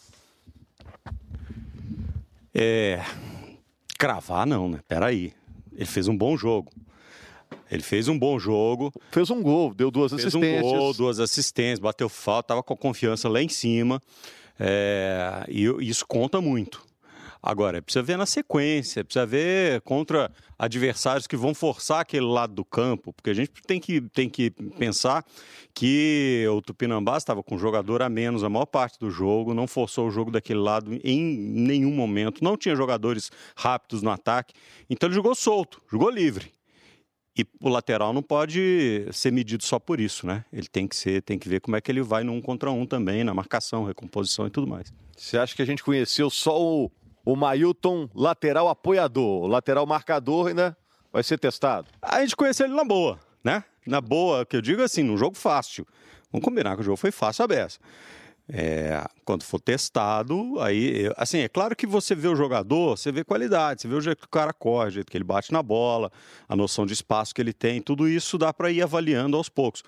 É. 2.53 3.03
Cravar 3.97 4.45
não, 4.45 4.69
né? 4.69 4.81
Peraí. 4.87 5.33
Ele 5.73 5.85
fez 5.87 6.07
um 6.07 6.15
bom 6.15 6.37
jogo. 6.37 6.71
Ele 7.71 7.81
fez 7.81 8.07
um 8.07 8.19
bom 8.19 8.37
jogo. 8.37 8.93
Fez 9.09 9.31
um 9.31 9.41
gol, 9.41 9.73
deu 9.73 9.89
duas 9.89 10.11
fez 10.11 10.27
assistências. 10.27 10.61
Fez 10.61 10.73
um 10.73 10.77
gol, 10.77 10.93
duas 10.93 11.19
assistências, 11.19 11.79
bateu 11.79 12.07
falta, 12.07 12.49
tava 12.49 12.61
com 12.61 12.75
a 12.75 12.77
confiança 12.77 13.27
lá 13.27 13.41
em 13.41 13.49
cima. 13.49 13.99
É, 14.59 15.45
e 15.47 15.65
isso 15.79 16.05
conta 16.05 16.41
muito. 16.41 16.89
Agora, 17.41 17.81
precisa 17.81 18.03
ver 18.03 18.17
na 18.17 18.25
sequência, 18.25 19.03
precisa 19.03 19.25
ver 19.25 19.79
contra 19.81 20.29
adversários 20.57 21.25
que 21.25 21.37
vão 21.37 21.53
forçar 21.53 22.01
aquele 22.01 22.25
lado 22.25 22.53
do 22.53 22.65
campo, 22.65 23.13
porque 23.13 23.29
a 23.29 23.33
gente 23.33 23.49
tem 23.65 23.79
que, 23.79 24.01
tem 24.01 24.29
que 24.29 24.51
pensar 24.77 25.23
que 25.73 26.45
o 26.51 26.61
Tupinambá 26.61 27.15
estava 27.15 27.41
com 27.41 27.57
jogador 27.57 28.01
a 28.01 28.09
menos 28.09 28.43
a 28.43 28.49
maior 28.49 28.65
parte 28.65 28.99
do 28.99 29.09
jogo, 29.09 29.53
não 29.53 29.67
forçou 29.67 30.09
o 30.09 30.11
jogo 30.11 30.31
daquele 30.31 30.59
lado 30.59 30.99
em 31.01 31.23
nenhum 31.23 31.93
momento, 31.93 32.43
não 32.43 32.57
tinha 32.57 32.75
jogadores 32.75 33.31
rápidos 33.55 34.01
no 34.01 34.09
ataque, 34.09 34.53
então 34.89 35.07
ele 35.07 35.15
jogou 35.15 35.33
solto, 35.33 35.81
jogou 35.89 36.09
livre. 36.09 36.51
E 37.37 37.45
o 37.61 37.69
lateral 37.69 38.11
não 38.11 38.21
pode 38.21 39.07
ser 39.11 39.31
medido 39.31 39.63
só 39.63 39.79
por 39.79 39.99
isso, 39.99 40.27
né? 40.27 40.43
Ele 40.51 40.67
tem 40.67 40.87
que 40.87 40.95
ser, 40.95 41.21
tem 41.21 41.37
que 41.37 41.47
ver 41.47 41.61
como 41.61 41.75
é 41.75 41.81
que 41.81 41.91
ele 41.91 42.01
vai 42.01 42.23
no 42.23 42.33
um 42.33 42.41
contra 42.41 42.69
um 42.71 42.85
também, 42.85 43.23
na 43.23 43.33
marcação, 43.33 43.85
recomposição 43.85 44.47
e 44.47 44.49
tudo 44.49 44.67
mais. 44.67 44.91
Você 45.15 45.37
acha 45.37 45.55
que 45.55 45.61
a 45.61 45.65
gente 45.65 45.83
conheceu 45.83 46.29
só 46.29 46.61
o, 46.61 46.91
o 47.25 47.35
Mailton 47.35 48.09
lateral 48.13 48.67
apoiador, 48.67 49.43
o 49.43 49.47
lateral 49.47 49.85
marcador 49.85 50.47
ainda 50.47 50.77
vai 51.13 51.23
ser 51.23 51.37
testado? 51.37 51.87
A 52.01 52.21
gente 52.21 52.35
conheceu 52.35 52.65
ele 52.65 52.75
na 52.75 52.83
boa, 52.83 53.19
né? 53.43 53.63
Na 53.85 54.01
boa, 54.01 54.45
que 54.45 54.55
eu 54.55 54.61
digo 54.61 54.81
assim, 54.81 55.03
num 55.03 55.17
jogo 55.17 55.37
fácil. 55.37 55.85
Vamos 56.31 56.45
combinar 56.45 56.75
que 56.75 56.81
o 56.81 56.85
jogo 56.85 56.97
foi 56.97 57.11
fácil 57.11 57.43
a 57.45 57.47
beça. 57.47 57.79
É, 58.51 59.05
quando 59.23 59.43
for 59.43 59.59
testado, 59.59 60.59
aí, 60.59 61.11
assim, 61.15 61.39
é 61.39 61.47
claro 61.47 61.75
que 61.75 61.85
você 61.85 62.15
vê 62.15 62.27
o 62.27 62.35
jogador, 62.35 62.97
você 62.97 63.11
vê 63.11 63.23
qualidade, 63.23 63.81
você 63.81 63.87
vê 63.87 63.93
o 63.93 64.01
jeito 64.01 64.21
que 64.21 64.25
o 64.25 64.29
cara 64.29 64.51
corre, 64.51 64.87
o 64.87 64.91
jeito 64.91 65.11
que 65.11 65.15
ele 65.15 65.23
bate 65.23 65.53
na 65.53 65.61
bola, 65.61 66.11
a 66.47 66.55
noção 66.55 66.83
de 66.83 66.93
espaço 66.93 67.33
que 67.33 67.39
ele 67.39 67.53
tem, 67.53 67.79
tudo 67.79 68.07
isso 68.07 68.39
dá 68.39 68.51
para 68.51 68.71
ir 68.71 68.81
avaliando 68.81 69.37
aos 69.37 69.49
poucos. 69.49 69.83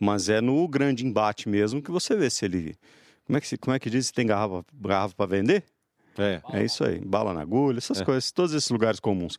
Mas 0.00 0.30
é 0.30 0.40
no 0.40 0.66
grande 0.66 1.04
embate 1.04 1.50
mesmo 1.50 1.82
que 1.82 1.90
você 1.90 2.16
vê 2.16 2.30
se 2.30 2.46
ele. 2.46 2.76
Como 3.26 3.36
é 3.36 3.40
que, 3.42 3.56
como 3.58 3.76
é 3.76 3.78
que 3.78 3.90
diz 3.90 4.06
se 4.06 4.12
tem 4.12 4.26
garrafa, 4.26 4.64
garrafa 4.72 5.14
para 5.14 5.26
vender? 5.26 5.64
É. 6.16 6.40
É 6.52 6.64
isso 6.64 6.84
aí, 6.84 6.98
bala 7.00 7.34
na 7.34 7.42
agulha, 7.42 7.76
essas 7.76 8.00
é. 8.00 8.04
coisas, 8.04 8.32
todos 8.32 8.54
esses 8.54 8.70
lugares 8.70 9.00
comuns. 9.00 9.36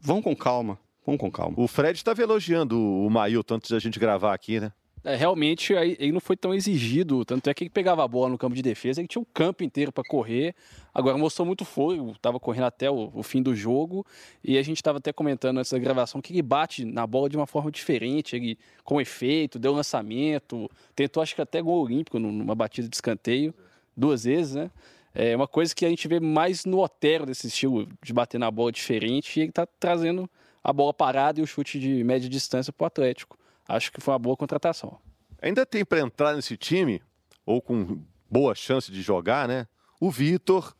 Vão 0.00 0.22
com 0.22 0.34
calma, 0.34 0.78
vão 1.04 1.18
com 1.18 1.30
calma. 1.30 1.54
O 1.58 1.68
Fred 1.68 1.98
estava 1.98 2.22
elogiando 2.22 2.80
o 2.80 3.10
Mailton 3.10 3.56
antes 3.56 3.70
da 3.70 3.78
gente 3.78 4.00
gravar 4.00 4.32
aqui, 4.32 4.60
né? 4.60 4.72
É, 5.04 5.16
realmente 5.16 5.72
ele 5.72 6.12
não 6.12 6.20
foi 6.20 6.36
tão 6.36 6.54
exigido, 6.54 7.24
tanto 7.24 7.50
é 7.50 7.54
que 7.54 7.64
ele 7.64 7.70
pegava 7.70 8.04
a 8.04 8.08
bola 8.08 8.28
no 8.28 8.38
campo 8.38 8.54
de 8.54 8.62
defesa, 8.62 9.00
ele 9.00 9.08
tinha 9.08 9.20
um 9.20 9.26
campo 9.34 9.64
inteiro 9.64 9.90
para 9.90 10.04
correr. 10.04 10.54
Agora 10.94 11.18
mostrou 11.18 11.44
muito 11.44 11.64
fôlego, 11.64 12.12
estava 12.12 12.38
correndo 12.38 12.66
até 12.66 12.88
o, 12.88 13.10
o, 13.12 13.22
fim 13.22 13.42
do 13.42 13.54
jogo 13.54 14.06
e 14.44 14.56
a 14.56 14.62
gente 14.62 14.76
estava 14.76 14.98
até 14.98 15.12
comentando 15.12 15.58
antes 15.58 15.72
da 15.72 15.78
gravação 15.78 16.20
que 16.20 16.32
ele 16.32 16.42
bate 16.42 16.84
na 16.84 17.04
bola 17.04 17.28
de 17.28 17.36
uma 17.36 17.46
forma 17.46 17.70
diferente, 17.70 18.36
ele 18.36 18.58
com 18.84 19.00
efeito, 19.00 19.58
deu 19.58 19.72
lançamento, 19.72 20.70
tentou 20.94 21.20
acho 21.20 21.34
que 21.34 21.42
até 21.42 21.60
gol 21.60 21.82
olímpico 21.82 22.20
numa 22.20 22.54
batida 22.54 22.88
de 22.88 22.94
escanteio 22.94 23.52
duas 23.96 24.24
vezes, 24.24 24.54
né? 24.54 24.70
É 25.14 25.36
uma 25.36 25.48
coisa 25.48 25.74
que 25.74 25.84
a 25.84 25.88
gente 25.88 26.08
vê 26.08 26.20
mais 26.20 26.64
no 26.64 26.78
Otero 26.82 27.26
desse 27.26 27.48
estilo 27.48 27.86
de 28.02 28.12
bater 28.14 28.38
na 28.38 28.50
bola 28.50 28.72
diferente 28.72 29.38
e 29.38 29.42
ele 29.42 29.50
está 29.50 29.66
trazendo 29.66 30.30
a 30.64 30.72
bola 30.72 30.94
parada 30.94 31.40
e 31.40 31.42
o 31.42 31.46
chute 31.46 31.78
de 31.78 32.02
média 32.04 32.28
distância 32.28 32.72
para 32.72 32.84
o 32.84 32.86
Atlético 32.86 33.36
acho 33.68 33.92
que 33.92 34.00
foi 34.00 34.12
uma 34.12 34.18
boa 34.18 34.36
contratação. 34.36 34.98
Ainda 35.40 35.66
tem 35.66 35.84
para 35.84 36.00
entrar 36.00 36.34
nesse 36.34 36.56
time, 36.56 37.02
ou 37.44 37.60
com 37.60 38.00
boa 38.30 38.54
chance 38.54 38.90
de 38.90 39.02
jogar, 39.02 39.48
né? 39.48 39.66
O 40.00 40.10
Vitor, 40.10 40.74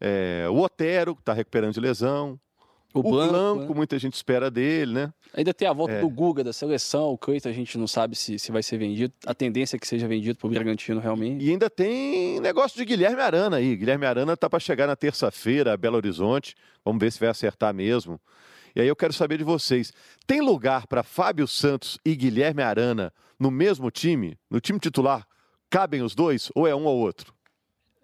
é, 0.00 0.46
o 0.50 0.58
Otero, 0.58 1.14
que 1.14 1.22
está 1.22 1.32
recuperando 1.32 1.74
de 1.74 1.80
lesão. 1.80 2.38
O, 2.94 3.00
o 3.00 3.02
Blanco, 3.02 3.32
Blanco 3.32 3.68
né? 3.68 3.74
muita 3.74 3.98
gente 3.98 4.14
espera 4.14 4.50
dele, 4.50 4.92
né? 4.92 5.12
Ainda 5.34 5.52
tem 5.52 5.68
a 5.68 5.72
volta 5.72 5.94
é. 5.94 6.00
do 6.00 6.08
Guga 6.08 6.42
da 6.42 6.52
seleção, 6.52 7.10
o 7.10 7.18
Cleiton 7.18 7.50
a 7.50 7.52
gente 7.52 7.76
não 7.76 7.86
sabe 7.86 8.16
se, 8.16 8.38
se 8.38 8.50
vai 8.50 8.62
ser 8.62 8.78
vendido. 8.78 9.12
A 9.26 9.34
tendência 9.34 9.76
é 9.76 9.78
que 9.78 9.86
seja 9.86 10.08
vendido 10.08 10.38
para 10.38 10.46
o 10.46 10.50
Bragantino 10.50 10.98
realmente. 10.98 11.44
E 11.44 11.50
ainda 11.50 11.68
tem 11.68 12.40
negócio 12.40 12.78
de 12.78 12.84
Guilherme 12.86 13.20
Arana 13.20 13.58
aí. 13.58 13.76
Guilherme 13.76 14.06
Arana 14.06 14.34
tá 14.34 14.48
para 14.48 14.58
chegar 14.58 14.86
na 14.86 14.96
terça-feira 14.96 15.74
a 15.74 15.76
Belo 15.76 15.96
Horizonte. 15.96 16.54
Vamos 16.82 16.98
ver 16.98 17.12
se 17.12 17.20
vai 17.20 17.28
acertar 17.28 17.74
mesmo. 17.74 18.18
E 18.76 18.80
aí 18.82 18.86
eu 18.86 18.94
quero 18.94 19.14
saber 19.14 19.38
de 19.38 19.44
vocês: 19.44 19.90
tem 20.26 20.42
lugar 20.42 20.86
para 20.86 21.02
Fábio 21.02 21.48
Santos 21.48 21.98
e 22.04 22.14
Guilherme 22.14 22.62
Arana 22.62 23.10
no 23.40 23.50
mesmo 23.50 23.90
time? 23.90 24.38
No 24.50 24.60
time 24.60 24.78
titular? 24.78 25.26
Cabem 25.70 26.02
os 26.02 26.14
dois 26.14 26.52
ou 26.54 26.66
é 26.68 26.74
um 26.74 26.84
ou 26.84 26.98
outro? 26.98 27.34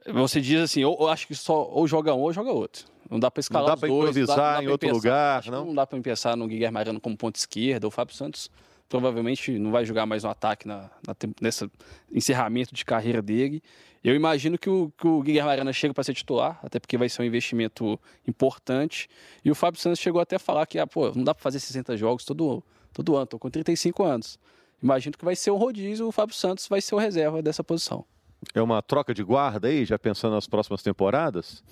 Você 0.06 0.40
diz 0.40 0.60
assim, 0.60 0.82
ou, 0.82 1.06
acho 1.08 1.28
que 1.28 1.34
só 1.34 1.64
ou 1.64 1.86
joga 1.86 2.12
um 2.14 2.20
ou 2.20 2.32
joga 2.32 2.50
outro. 2.50 2.86
Não 3.08 3.20
dá 3.20 3.30
para 3.30 3.40
escalar 3.40 3.68
não 3.68 3.74
dá 3.74 3.76
para 3.76 3.88
improvisar 3.88 4.36
não 4.36 4.36
dá, 4.36 4.42
não 4.44 4.56
dá 4.56 4.64
em 4.64 4.68
outro 4.68 4.88
pensar, 4.88 4.96
lugar, 4.96 5.46
não? 5.46 5.64
Não 5.66 5.74
dá 5.74 5.86
para 5.86 6.00
pensar 6.00 6.36
no 6.36 6.48
Guilherme 6.48 6.78
Arana 6.78 6.98
como 6.98 7.16
ponto 7.16 7.36
esquerda. 7.36 7.86
O 7.86 7.90
Fábio 7.90 8.14
Santos 8.14 8.50
provavelmente 8.88 9.58
não 9.58 9.70
vai 9.70 9.84
jogar 9.84 10.06
mais 10.06 10.24
no 10.24 10.30
ataque 10.30 10.66
na, 10.66 10.90
na, 11.06 11.14
nessa 11.40 11.70
encerramento 12.10 12.74
de 12.74 12.84
carreira 12.84 13.20
dele. 13.20 13.62
Eu 14.04 14.14
imagino 14.16 14.58
que 14.58 14.68
o, 14.68 14.92
que 14.98 15.06
o 15.06 15.22
Guilherme 15.22 15.50
Arana 15.50 15.72
chega 15.72 15.94
para 15.94 16.02
ser 16.02 16.14
titular, 16.14 16.58
até 16.62 16.80
porque 16.80 16.98
vai 16.98 17.08
ser 17.08 17.22
um 17.22 17.24
investimento 17.24 17.98
importante. 18.26 19.08
E 19.44 19.50
o 19.50 19.54
Fábio 19.54 19.80
Santos 19.80 20.00
chegou 20.00 20.20
até 20.20 20.36
a 20.36 20.38
falar 20.40 20.66
que, 20.66 20.78
ah, 20.78 20.86
pô, 20.86 21.12
não 21.14 21.22
dá 21.22 21.32
para 21.32 21.42
fazer 21.42 21.60
60 21.60 21.96
jogos 21.96 22.24
todo, 22.24 22.64
todo 22.92 23.16
ano, 23.16 23.26
tô 23.26 23.38
com 23.38 23.48
35 23.48 24.02
anos. 24.02 24.38
Imagino 24.82 25.16
que 25.16 25.24
vai 25.24 25.36
ser 25.36 25.52
um 25.52 25.56
rodízio, 25.56 26.08
o 26.08 26.12
Fábio 26.12 26.34
Santos 26.34 26.66
vai 26.66 26.80
ser 26.80 26.96
o 26.96 26.98
reserva 26.98 27.40
dessa 27.40 27.62
posição. 27.62 28.04
É 28.52 28.60
uma 28.60 28.82
troca 28.82 29.14
de 29.14 29.22
guarda 29.22 29.68
aí, 29.68 29.84
já 29.84 29.96
pensando 29.96 30.34
nas 30.34 30.48
próximas 30.48 30.82
temporadas? 30.82 31.62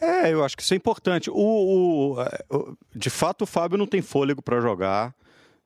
É, 0.00 0.32
eu 0.32 0.44
acho 0.44 0.56
que 0.56 0.62
isso 0.62 0.72
é 0.72 0.76
importante. 0.76 1.28
O, 1.30 2.16
o 2.48 2.76
de 2.94 3.10
fato, 3.10 3.42
o 3.42 3.46
Fábio 3.46 3.76
não 3.76 3.86
tem 3.86 4.00
fôlego 4.02 4.40
para 4.40 4.60
jogar 4.60 5.12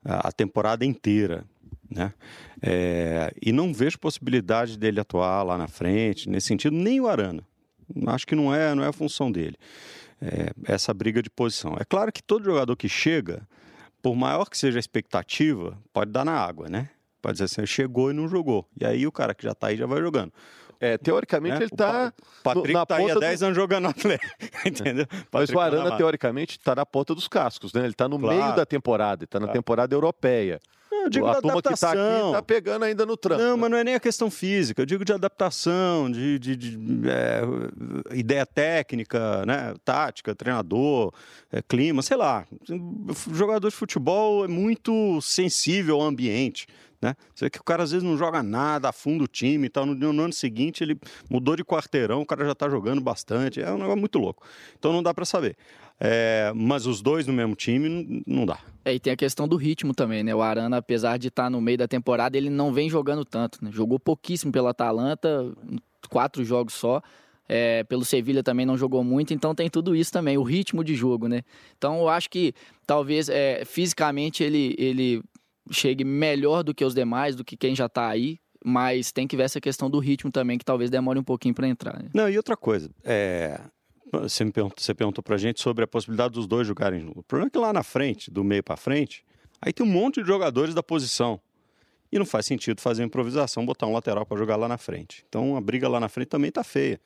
a 0.03 0.31
temporada 0.31 0.83
inteira. 0.83 1.45
Né? 1.93 2.13
É, 2.61 3.33
e 3.41 3.51
não 3.51 3.73
vejo 3.73 3.99
possibilidade 3.99 4.77
dele 4.77 4.99
atuar 4.99 5.43
lá 5.43 5.57
na 5.57 5.67
frente, 5.67 6.29
nesse 6.29 6.47
sentido, 6.47 6.75
nem 6.75 7.01
o 7.01 7.07
Arana. 7.07 7.45
Acho 8.07 8.25
que 8.25 8.35
não 8.35 8.53
é, 8.53 8.73
não 8.73 8.83
é 8.83 8.87
a 8.87 8.93
função 8.93 9.29
dele. 9.29 9.57
É, 10.21 10.51
essa 10.71 10.93
briga 10.93 11.21
de 11.21 11.29
posição. 11.29 11.75
É 11.79 11.83
claro 11.83 12.11
que 12.11 12.23
todo 12.23 12.45
jogador 12.45 12.75
que 12.77 12.87
chega, 12.87 13.45
por 14.01 14.15
maior 14.15 14.45
que 14.45 14.57
seja 14.57 14.77
a 14.77 14.79
expectativa, 14.79 15.77
pode 15.91 16.11
dar 16.11 16.23
na 16.23 16.33
água, 16.33 16.69
né? 16.69 16.89
Pode 17.21 17.33
dizer 17.33 17.45
assim, 17.45 17.65
chegou 17.65 18.09
e 18.09 18.13
não 18.13 18.27
jogou. 18.27 18.67
E 18.79 18.85
aí 18.85 19.05
o 19.05 19.11
cara 19.11 19.35
que 19.35 19.43
já 19.43 19.51
está 19.51 19.67
aí 19.67 19.77
já 19.77 19.85
vai 19.85 19.99
jogando. 19.99 20.31
É, 20.81 20.97
teoricamente 20.97 21.53
né? 21.53 21.57
ele 21.57 21.65
está. 21.65 22.11
O 22.11 22.43
Patrick 22.43 22.75
está 22.75 22.95
aí 22.95 23.11
há 23.11 23.15
10 23.15 23.39
do... 23.39 23.45
anos 23.45 23.55
jogando 23.55 23.87
Atlético. 23.87 24.35
Entendeu? 24.65 25.05
Mas 25.31 25.51
o 25.51 25.59
Arana, 25.59 25.95
teoricamente, 25.95 26.57
está 26.57 26.73
na 26.73 26.85
ponta 26.85 27.13
dos 27.13 27.27
cascos, 27.27 27.71
né? 27.71 27.81
Ele 27.81 27.89
está 27.89 28.09
no 28.09 28.17
claro. 28.17 28.35
meio 28.35 28.55
da 28.55 28.65
temporada, 28.65 29.25
está 29.25 29.39
na 29.39 29.45
claro. 29.45 29.59
temporada 29.59 29.93
europeia. 29.93 30.59
Eu 30.91 31.09
digo 31.09 31.27
a 31.27 31.35
turma 31.35 31.59
adaptação. 31.59 31.91
que 31.91 31.95
está 31.95 32.17
aqui 32.17 32.25
está 32.25 32.41
pegando 32.41 32.85
ainda 32.85 33.05
no 33.05 33.17
trampo. 33.17 33.41
Não, 33.41 33.57
mas 33.57 33.71
não 33.71 33.77
é 33.77 33.83
nem 33.83 33.95
a 33.95 33.99
questão 33.99 34.29
física. 34.29 34.81
Eu 34.81 34.85
digo 34.85 35.05
de 35.05 35.13
adaptação, 35.13 36.11
de, 36.11 36.37
de, 36.37 36.55
de 36.55 36.77
é, 37.09 38.15
ideia 38.15 38.45
técnica, 38.45 39.45
né? 39.45 39.73
tática, 39.83 40.35
treinador, 40.35 41.13
é, 41.51 41.61
clima, 41.61 42.01
sei 42.01 42.17
lá. 42.17 42.45
O 42.69 43.33
jogador 43.33 43.69
de 43.69 43.75
futebol 43.75 44.45
é 44.45 44.47
muito 44.47 45.19
sensível 45.21 46.01
ao 46.01 46.07
ambiente. 46.07 46.67
Né? 47.01 47.15
Você 47.33 47.45
vê 47.45 47.49
que 47.49 47.59
o 47.59 47.63
cara 47.63 47.81
às 47.81 47.91
vezes 47.91 48.07
não 48.07 48.15
joga 48.15 48.43
nada, 48.43 48.89
afunda 48.89 49.23
o 49.23 49.27
time 49.27 49.65
e 49.65 49.69
tal. 49.69 49.85
No, 49.85 50.13
no, 50.13 50.23
ano 50.23 50.33
seguinte 50.33 50.83
ele 50.83 50.99
mudou 51.29 51.55
de 51.55 51.63
quarteirão, 51.63 52.21
o 52.21 52.25
cara 52.25 52.45
já 52.45 52.51
está 52.51 52.69
jogando 52.69 53.01
bastante. 53.01 53.59
É 53.59 53.71
um 53.71 53.77
negócio 53.77 53.99
muito 53.99 54.19
louco. 54.19 54.45
Então 54.77 54.93
não 54.93 55.01
dá 55.01 55.13
para 55.13 55.25
saber. 55.25 55.57
É, 55.99 56.51
mas 56.55 56.85
os 56.85 57.01
dois 57.01 57.25
no 57.25 57.33
mesmo 57.33 57.55
time 57.55 58.23
não 58.25 58.45
dá. 58.45 58.59
É, 58.83 58.93
e 58.93 58.99
tem 58.99 59.13
a 59.13 59.15
questão 59.15 59.47
do 59.47 59.55
ritmo 59.55 59.93
também, 59.93 60.23
né? 60.23 60.33
O 60.33 60.41
Arana, 60.41 60.77
apesar 60.77 61.17
de 61.17 61.27
estar 61.27 61.43
tá 61.43 61.49
no 61.49 61.61
meio 61.61 61.77
da 61.77 61.87
temporada, 61.87 62.37
ele 62.37 62.49
não 62.49 62.73
vem 62.73 62.89
jogando 62.89 63.25
tanto, 63.25 63.63
né? 63.63 63.71
Jogou 63.71 63.99
pouquíssimo 63.99 64.51
pela 64.51 64.71
Atalanta, 64.71 65.51
quatro 66.09 66.43
jogos 66.43 66.73
só. 66.73 67.01
É, 67.53 67.83
pelo 67.83 68.05
Sevilha 68.05 68.41
também 68.41 68.65
não 68.65 68.77
jogou 68.77 69.03
muito, 69.03 69.33
então 69.33 69.53
tem 69.53 69.69
tudo 69.69 69.93
isso 69.93 70.09
também, 70.09 70.37
o 70.37 70.43
ritmo 70.43 70.85
de 70.85 70.95
jogo, 70.95 71.27
né? 71.27 71.41
Então 71.77 71.99
eu 71.99 72.07
acho 72.07 72.29
que 72.29 72.53
talvez 72.87 73.27
é, 73.27 73.65
fisicamente 73.65 74.41
ele, 74.41 74.73
ele 74.77 75.21
chegue 75.69 76.03
melhor 76.03 76.63
do 76.63 76.73
que 76.73 76.83
os 76.83 76.93
demais, 76.93 77.35
do 77.35 77.43
que 77.43 77.55
quem 77.55 77.75
já 77.75 77.85
está 77.85 78.07
aí, 78.07 78.39
mas 78.63 79.11
tem 79.11 79.27
que 79.27 79.35
ver 79.35 79.43
essa 79.43 79.59
questão 79.59 79.89
do 79.89 79.99
ritmo 79.99 80.31
também, 80.31 80.57
que 80.57 80.65
talvez 80.65 80.89
demore 80.89 81.19
um 81.19 81.23
pouquinho 81.23 81.53
para 81.53 81.67
entrar. 81.67 82.01
Né? 82.01 82.09
Não, 82.13 82.29
e 82.29 82.37
outra 82.37 82.55
coisa, 82.55 82.89
é... 83.03 83.59
você, 84.11 84.43
me 84.43 84.51
perguntou, 84.51 84.77
você 84.79 84.93
perguntou 84.93 85.23
para 85.23 85.35
a 85.35 85.37
gente 85.37 85.61
sobre 85.61 85.83
a 85.83 85.87
possibilidade 85.87 86.33
dos 86.33 86.47
dois 86.47 86.67
jogarem 86.67 87.01
juntos. 87.01 87.17
O 87.17 87.23
problema 87.23 87.47
é 87.47 87.51
que 87.51 87.57
lá 87.57 87.73
na 87.73 87.83
frente, 87.83 88.31
do 88.31 88.43
meio 88.43 88.63
para 88.63 88.77
frente, 88.77 89.23
aí 89.61 89.73
tem 89.73 89.85
um 89.85 89.89
monte 89.89 90.21
de 90.21 90.27
jogadores 90.27 90.73
da 90.73 90.83
posição. 90.83 91.39
E 92.11 92.19
não 92.19 92.25
faz 92.25 92.45
sentido 92.45 92.81
fazer 92.81 93.03
improvisação, 93.03 93.65
botar 93.65 93.87
um 93.87 93.93
lateral 93.93 94.25
para 94.25 94.37
jogar 94.37 94.57
lá 94.57 94.67
na 94.67 94.77
frente. 94.77 95.23
Então 95.29 95.55
a 95.55 95.61
briga 95.61 95.87
lá 95.87 95.99
na 95.99 96.09
frente 96.09 96.27
também 96.27 96.49
está 96.49 96.63
feia. 96.63 96.99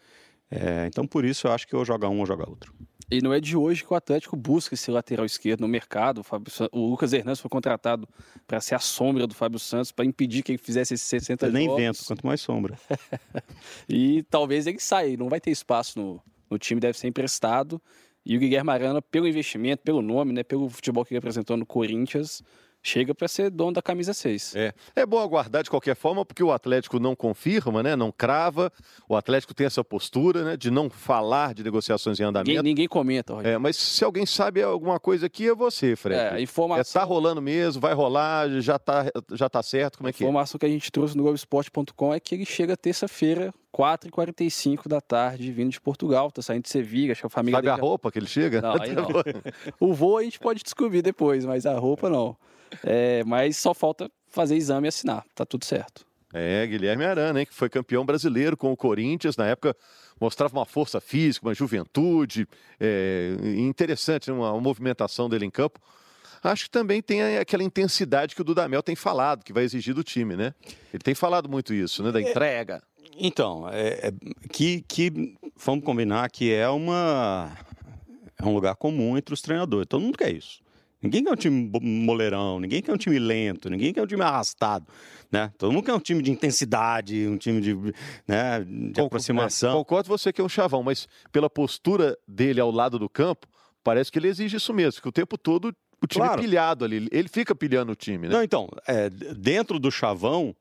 É, 0.50 0.86
então 0.88 1.08
por 1.08 1.26
isso 1.26 1.48
eu 1.48 1.52
acho 1.52 1.68
que 1.68 1.76
ou 1.76 1.84
joga 1.84 2.08
um 2.08 2.20
ou 2.20 2.26
joga 2.26 2.50
outro. 2.50 2.74
E 3.10 3.22
não 3.22 3.32
é 3.32 3.40
de 3.40 3.56
hoje 3.56 3.84
que 3.84 3.94
o 3.94 3.96
Atlético 3.96 4.36
busca 4.36 4.74
esse 4.74 4.90
lateral 4.90 5.26
esquerdo 5.26 5.62
no 5.62 5.68
mercado. 5.68 6.22
O, 6.22 6.24
Fábio, 6.24 6.52
o 6.72 6.90
Lucas 6.90 7.14
Hernandes 7.14 7.40
foi 7.40 7.50
contratado 7.50 8.08
para 8.48 8.60
ser 8.60 8.74
a 8.74 8.80
sombra 8.80 9.28
do 9.28 9.36
Fábio 9.36 9.60
Santos, 9.60 9.92
para 9.92 10.06
impedir 10.06 10.42
que 10.42 10.54
ele 10.54 10.58
fizesse 10.58 10.96
esses 10.96 11.08
60 11.08 11.50
Nem 11.50 11.66
jogos. 11.66 11.78
Nem 11.78 11.88
vento, 11.88 12.06
quanto 12.06 12.26
mais 12.26 12.42
sombra. 12.42 12.80
e 13.88 14.24
talvez 14.24 14.66
ele 14.66 14.80
saia, 14.80 15.16
não 15.18 15.30
vai 15.30 15.40
ter 15.40 15.52
espaço 15.52 16.00
no, 16.00 16.22
no 16.50 16.58
time, 16.58 16.82
deve 16.82 16.98
ser 16.98 17.08
emprestado. 17.08 17.80
E 18.26 18.36
o 18.36 18.40
Guilherme 18.40 18.72
Arana, 18.72 19.04
pelo 19.04 19.28
investimento, 19.28 19.84
pelo 19.84 20.02
nome, 20.02 20.34
né, 20.34 20.42
pelo 20.42 20.68
futebol 20.68 21.06
que 21.06 21.14
ele 21.14 21.20
apresentou 21.20 21.56
no 21.56 21.66
Corinthians, 21.66 22.42
chega 22.88 23.16
para 23.16 23.28
ser 23.28 23.50
dono 23.50 23.74
da 23.74 23.82
camisa 23.82 24.14
6. 24.14 24.56
É. 24.56 24.74
é 24.96 25.06
bom 25.06 25.20
aguardar 25.20 25.64
de 25.64 25.70
qualquer 25.70 25.96
forma, 25.96 26.24
porque 26.24 26.44
o 26.44 26.52
Atlético 26.52 27.00
não 27.00 27.16
confirma, 27.16 27.82
né? 27.82 27.96
não 27.96 28.12
crava. 28.12 28.72
O 29.10 29.16
Atlético 29.16 29.54
tem 29.54 29.66
essa 29.66 29.84
postura 29.84 30.44
né? 30.44 30.58
de 30.58 30.70
não 30.70 30.90
falar 30.90 31.54
de 31.54 31.64
negociações 31.64 32.20
em 32.20 32.24
andamento. 32.24 32.50
Ninguém, 32.50 32.64
ninguém 32.64 32.88
comenta, 32.88 33.34
É, 33.44 33.58
mas 33.58 33.76
se 33.76 34.04
alguém 34.04 34.26
sabe 34.26 34.62
alguma 34.62 35.00
coisa 35.00 35.26
aqui, 35.26 35.48
é 35.48 35.56
você, 35.56 35.96
Fred. 35.96 36.36
É, 36.36 36.42
informação... 36.42 37.02
É, 37.02 37.04
tá 37.04 37.04
rolando 37.04 37.42
mesmo, 37.42 37.82
vai 37.82 37.94
rolar, 37.94 38.50
já 38.62 38.78
tá, 38.78 39.06
já 39.34 39.50
tá 39.50 39.64
certo, 39.64 39.98
como 39.98 40.10
é 40.10 40.14
que 40.14 40.24
é? 40.24 40.28
A 40.28 40.30
informação 40.30 40.60
que 40.60 40.66
a 40.66 40.70
gente 40.70 40.92
trouxe 40.92 41.18
no 41.18 41.24
Globoesporte.com 41.24 42.14
é 42.14 42.20
que 42.20 42.36
ele 42.36 42.46
chega 42.46 42.78
terça-feira, 42.78 43.54
4h45 43.76 44.88
da 44.88 45.02
tarde, 45.02 45.52
vindo 45.52 45.72
de 45.72 45.82
Portugal, 45.82 46.32
tá 46.32 46.42
saindo 46.42 46.64
de 46.64 46.70
Sevilha, 46.70 47.12
acho 47.12 47.22
que 47.22 47.28
a 47.28 47.30
família 47.30 47.58
Sabe 47.58 47.70
a 47.70 47.76
roupa 47.76 48.10
que 48.10 48.18
ele 48.18 48.28
chega? 48.28 48.62
Não, 48.62 48.82
aí 48.82 48.94
não. 48.96 49.08
o 49.80 49.94
voo 49.94 50.18
a 50.18 50.24
gente 50.24 50.40
pode 50.40 50.64
descobrir 50.64 51.02
depois, 51.02 51.44
mas 51.44 51.66
a 51.66 51.78
roupa 51.78 52.10
não. 52.10 52.38
É, 52.84 53.22
mas 53.26 53.58
só 53.58 53.74
falta 53.74 54.10
fazer 54.30 54.56
exame 54.56 54.88
e 54.88 54.90
assinar. 54.90 55.26
Tá 55.36 55.46
tudo 55.46 55.66
certo. 55.66 56.06
É, 56.34 56.66
Guilherme 56.68 57.06
Arana, 57.06 57.40
hein, 57.40 57.46
que 57.46 57.54
foi 57.54 57.70
campeão 57.70 58.06
brasileiro 58.06 58.56
com 58.56 58.72
o 58.72 58.78
Corinthians. 58.78 59.38
Na 59.38 59.46
época 59.46 59.76
mostrava 60.20 60.58
uma 60.58 60.66
força 60.66 61.02
física, 61.02 61.46
uma 61.46 61.54
juventude. 61.54 62.48
É, 62.80 63.36
interessante, 63.58 64.32
uma, 64.32 64.52
uma 64.52 64.62
movimentação 64.62 65.30
dele 65.30 65.46
em 65.46 65.50
campo. 65.50 65.80
Acho 66.44 66.66
que 66.66 66.70
também 66.70 67.02
tem 67.02 67.38
aquela 67.38 67.64
intensidade 67.64 68.36
que 68.36 68.42
o 68.42 68.44
Dudamel 68.44 68.84
tem 68.84 68.96
falado, 68.96 69.44
que 69.44 69.52
vai 69.52 69.64
exigir 69.64 69.96
do 69.96 70.04
time, 70.04 70.36
né? 70.36 70.54
Ele 70.94 71.02
tem 71.02 71.16
falado 71.16 71.50
muito 71.50 71.74
isso, 71.74 72.04
né? 72.04 72.12
Da 72.12 72.22
é, 72.22 72.30
entrega. 72.30 72.84
Então, 73.18 73.68
é, 73.70 74.08
é, 74.08 74.14
que, 74.52 74.82
que 74.88 75.36
vamos 75.58 75.86
combinar 75.86 76.30
que 76.30 76.54
é 76.54 76.68
uma 76.70 77.52
é 78.38 78.46
um 78.46 78.54
lugar 78.54 78.76
comum 78.76 79.18
entre 79.18 79.34
os 79.34 79.42
treinadores. 79.42 79.88
Todo 79.88 80.02
mundo 80.02 80.18
quer 80.18 80.34
isso. 80.34 80.64
Ninguém 81.02 81.24
quer 81.24 81.32
um 81.32 81.36
time 81.36 81.72
moleirão, 81.82 82.60
ninguém 82.60 82.82
quer 82.82 82.92
um 82.92 82.98
time 82.98 83.20
lento, 83.20 83.70
ninguém 83.70 83.94
quer 83.94 84.02
um 84.02 84.08
time 84.08 84.24
arrastado, 84.24 84.88
né? 85.32 85.54
Todo 85.58 85.72
mundo 85.72 85.86
quer 85.86 85.94
um 85.94 86.00
time 86.00 86.22
de 86.22 86.32
intensidade, 86.32 87.28
um 87.28 87.38
time 87.38 87.62
de, 87.62 87.76
né, 88.28 88.66
de 88.92 89.00
aproximação. 89.00 89.72
É, 89.72 89.74
concordo 89.74 90.10
você 90.10 90.34
que 90.34 90.42
é 90.42 90.44
um 90.44 90.50
chavão, 90.50 90.82
mas 90.82 91.08
pela 91.32 91.50
postura 91.50 92.18
dele 92.28 92.60
ao 92.60 92.72
lado 92.72 92.98
do 92.98 93.08
campo, 93.08 93.48
parece 93.84 94.12
que 94.12 94.18
ele 94.18 94.30
exige 94.30 94.58
isso 94.58 94.74
mesmo, 94.74 95.00
que 95.00 95.08
o 95.08 95.12
tempo 95.12 95.38
todo 95.38 95.76
o 96.02 96.08
time 96.08 96.26
claro. 96.26 96.42
pilhado 96.42 96.84
ali, 96.84 97.08
ele 97.12 97.30
fica 97.30 97.54
pilhando 97.54 97.92
o 97.92 97.96
time, 97.96 98.28
né? 98.28 98.34
Não, 98.34 98.44
então, 98.44 98.68
é, 98.88 99.10
dentro 99.10 99.78
do 99.78 99.92
chavão, 99.92 100.56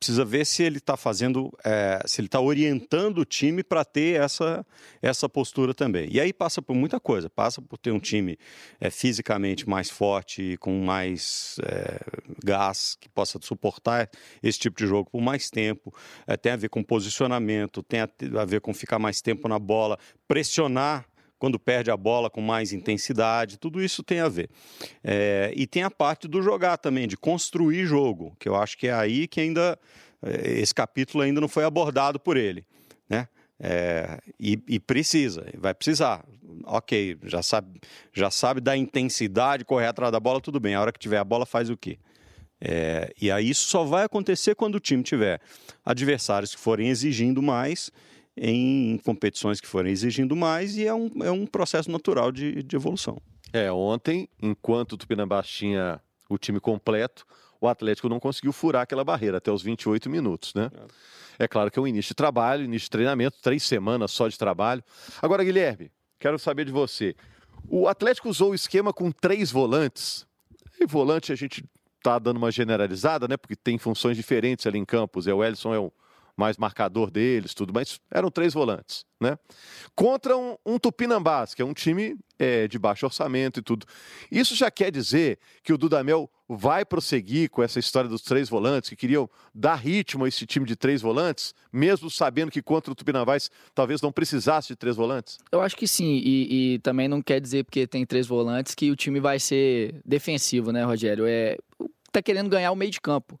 precisa 0.00 0.24
ver 0.24 0.46
se 0.46 0.62
ele 0.62 0.78
está 0.78 0.96
fazendo, 0.96 1.52
é, 1.62 2.02
se 2.06 2.22
ele 2.22 2.26
está 2.26 2.40
orientando 2.40 3.18
o 3.18 3.24
time 3.26 3.62
para 3.62 3.84
ter 3.84 4.18
essa, 4.18 4.66
essa 5.02 5.28
postura 5.28 5.74
também. 5.74 6.08
E 6.10 6.18
aí 6.18 6.32
passa 6.32 6.62
por 6.62 6.74
muita 6.74 6.98
coisa, 6.98 7.28
passa 7.28 7.60
por 7.60 7.76
ter 7.76 7.90
um 7.90 8.00
time 8.00 8.38
é, 8.80 8.88
fisicamente 8.88 9.68
mais 9.68 9.90
forte, 9.90 10.56
com 10.56 10.82
mais 10.82 11.56
é, 11.62 12.00
gás, 12.42 12.96
que 12.98 13.10
possa 13.10 13.38
suportar 13.42 14.08
esse 14.42 14.58
tipo 14.58 14.78
de 14.78 14.86
jogo 14.86 15.10
por 15.10 15.20
mais 15.20 15.50
tempo. 15.50 15.94
É, 16.26 16.34
tem 16.34 16.52
a 16.52 16.56
ver 16.56 16.70
com 16.70 16.82
posicionamento, 16.82 17.82
tem 17.82 18.00
a, 18.00 18.08
a 18.40 18.44
ver 18.46 18.62
com 18.62 18.72
ficar 18.72 18.98
mais 18.98 19.20
tempo 19.20 19.46
na 19.48 19.58
bola, 19.58 19.98
pressionar 20.26 21.04
quando 21.40 21.58
perde 21.58 21.90
a 21.90 21.96
bola 21.96 22.28
com 22.28 22.42
mais 22.42 22.70
intensidade, 22.70 23.58
tudo 23.58 23.82
isso 23.82 24.02
tem 24.02 24.20
a 24.20 24.28
ver. 24.28 24.50
É, 25.02 25.50
e 25.56 25.66
tem 25.66 25.82
a 25.82 25.90
parte 25.90 26.28
do 26.28 26.42
jogar 26.42 26.76
também, 26.76 27.08
de 27.08 27.16
construir 27.16 27.86
jogo, 27.86 28.36
que 28.38 28.46
eu 28.46 28.54
acho 28.54 28.76
que 28.76 28.86
é 28.86 28.92
aí 28.92 29.26
que 29.26 29.40
ainda 29.40 29.78
é, 30.22 30.60
esse 30.60 30.74
capítulo 30.74 31.24
ainda 31.24 31.40
não 31.40 31.48
foi 31.48 31.64
abordado 31.64 32.20
por 32.20 32.36
ele, 32.36 32.64
né? 33.08 33.26
É, 33.58 34.18
e, 34.38 34.62
e, 34.68 34.78
precisa, 34.78 35.46
vai 35.56 35.74
precisar. 35.74 36.24
Ok, 36.64 37.16
já 37.24 37.42
sabe, 37.42 37.80
já 38.12 38.30
sabe 38.30 38.60
da 38.60 38.76
intensidade, 38.76 39.64
correr 39.64 39.86
atrás 39.86 40.12
da 40.12 40.20
bola, 40.20 40.40
tudo 40.42 40.60
bem. 40.60 40.74
A 40.74 40.80
hora 40.80 40.92
que 40.92 40.98
tiver 40.98 41.18
a 41.18 41.24
bola, 41.24 41.46
faz 41.46 41.70
o 41.70 41.76
quê? 41.76 41.98
É, 42.60 43.12
e 43.20 43.30
aí 43.30 43.48
isso 43.48 43.66
só 43.66 43.84
vai 43.84 44.04
acontecer 44.04 44.54
quando 44.54 44.74
o 44.74 44.80
time 44.80 45.02
tiver 45.02 45.40
adversários 45.84 46.54
que 46.54 46.60
forem 46.60 46.88
exigindo 46.88 47.40
mais 47.40 47.90
em 48.36 48.98
competições 48.98 49.60
que 49.60 49.66
forem 49.66 49.92
exigindo 49.92 50.34
mais 50.36 50.76
e 50.76 50.86
é 50.86 50.94
um, 50.94 51.10
é 51.22 51.30
um 51.30 51.46
processo 51.46 51.90
natural 51.90 52.30
de, 52.32 52.62
de 52.62 52.76
evolução. 52.76 53.20
É, 53.52 53.70
ontem, 53.70 54.28
enquanto 54.40 54.92
o 54.92 54.96
Tupinambás 54.96 55.46
tinha 55.48 56.00
o 56.28 56.38
time 56.38 56.60
completo, 56.60 57.26
o 57.60 57.68
Atlético 57.68 58.08
não 58.08 58.18
conseguiu 58.18 58.52
furar 58.52 58.82
aquela 58.82 59.04
barreira 59.04 59.38
até 59.38 59.50
os 59.50 59.62
28 59.62 60.08
minutos, 60.08 60.54
né? 60.54 60.70
É. 61.38 61.44
é 61.44 61.48
claro 61.48 61.70
que 61.70 61.78
é 61.78 61.82
um 61.82 61.86
início 61.86 62.10
de 62.10 62.14
trabalho, 62.14 62.64
início 62.64 62.86
de 62.86 62.90
treinamento, 62.90 63.36
três 63.42 63.62
semanas 63.64 64.12
só 64.12 64.28
de 64.28 64.38
trabalho. 64.38 64.82
Agora, 65.20 65.44
Guilherme, 65.44 65.90
quero 66.18 66.38
saber 66.38 66.64
de 66.64 66.72
você. 66.72 67.14
O 67.68 67.86
Atlético 67.88 68.28
usou 68.28 68.52
o 68.52 68.54
esquema 68.54 68.92
com 68.92 69.10
três 69.10 69.50
volantes. 69.50 70.26
E 70.80 70.86
volante 70.86 71.32
a 71.32 71.36
gente 71.36 71.62
tá 72.02 72.18
dando 72.18 72.38
uma 72.38 72.50
generalizada, 72.50 73.28
né? 73.28 73.36
Porque 73.36 73.54
tem 73.54 73.76
funções 73.76 74.16
diferentes 74.16 74.66
ali 74.66 74.78
em 74.78 74.84
campos. 74.84 75.26
É 75.26 75.34
o 75.34 75.44
Ellison 75.44 75.74
é 75.74 75.78
o 75.78 75.92
mais 76.40 76.56
marcador 76.56 77.10
deles, 77.10 77.52
tudo, 77.52 77.72
mas 77.72 78.00
eram 78.10 78.30
três 78.30 78.54
volantes, 78.54 79.04
né? 79.20 79.38
Contra 79.94 80.36
um, 80.36 80.56
um 80.64 80.78
Tupinambás, 80.78 81.54
que 81.54 81.60
é 81.60 81.64
um 81.64 81.74
time 81.74 82.16
é, 82.38 82.66
de 82.66 82.78
baixo 82.78 83.04
orçamento 83.04 83.60
e 83.60 83.62
tudo. 83.62 83.84
Isso 84.32 84.56
já 84.56 84.70
quer 84.70 84.90
dizer 84.90 85.38
que 85.62 85.72
o 85.72 85.76
Dudamel 85.76 86.30
vai 86.48 86.84
prosseguir 86.84 87.50
com 87.50 87.62
essa 87.62 87.78
história 87.78 88.08
dos 88.08 88.22
três 88.22 88.48
volantes, 88.48 88.88
que 88.88 88.96
queriam 88.96 89.28
dar 89.54 89.74
ritmo 89.74 90.24
a 90.24 90.28
esse 90.28 90.46
time 90.46 90.64
de 90.66 90.74
três 90.74 91.02
volantes, 91.02 91.54
mesmo 91.70 92.10
sabendo 92.10 92.50
que 92.50 92.62
contra 92.62 92.90
o 92.90 92.94
Tupinambás 92.94 93.50
talvez 93.74 94.00
não 94.00 94.10
precisasse 94.10 94.68
de 94.68 94.76
três 94.76 94.96
volantes? 94.96 95.38
Eu 95.52 95.60
acho 95.60 95.76
que 95.76 95.86
sim, 95.86 96.20
e, 96.24 96.74
e 96.74 96.78
também 96.78 97.06
não 97.06 97.20
quer 97.20 97.40
dizer 97.40 97.64
porque 97.64 97.86
tem 97.86 98.06
três 98.06 98.26
volantes 98.26 98.74
que 98.74 98.90
o 98.90 98.96
time 98.96 99.20
vai 99.20 99.38
ser 99.38 100.00
defensivo, 100.04 100.72
né, 100.72 100.82
Rogério? 100.82 101.26
É, 101.26 101.58
tá 102.10 102.22
querendo 102.22 102.48
ganhar 102.48 102.72
o 102.72 102.76
meio 102.76 102.90
de 102.90 103.00
campo. 103.00 103.38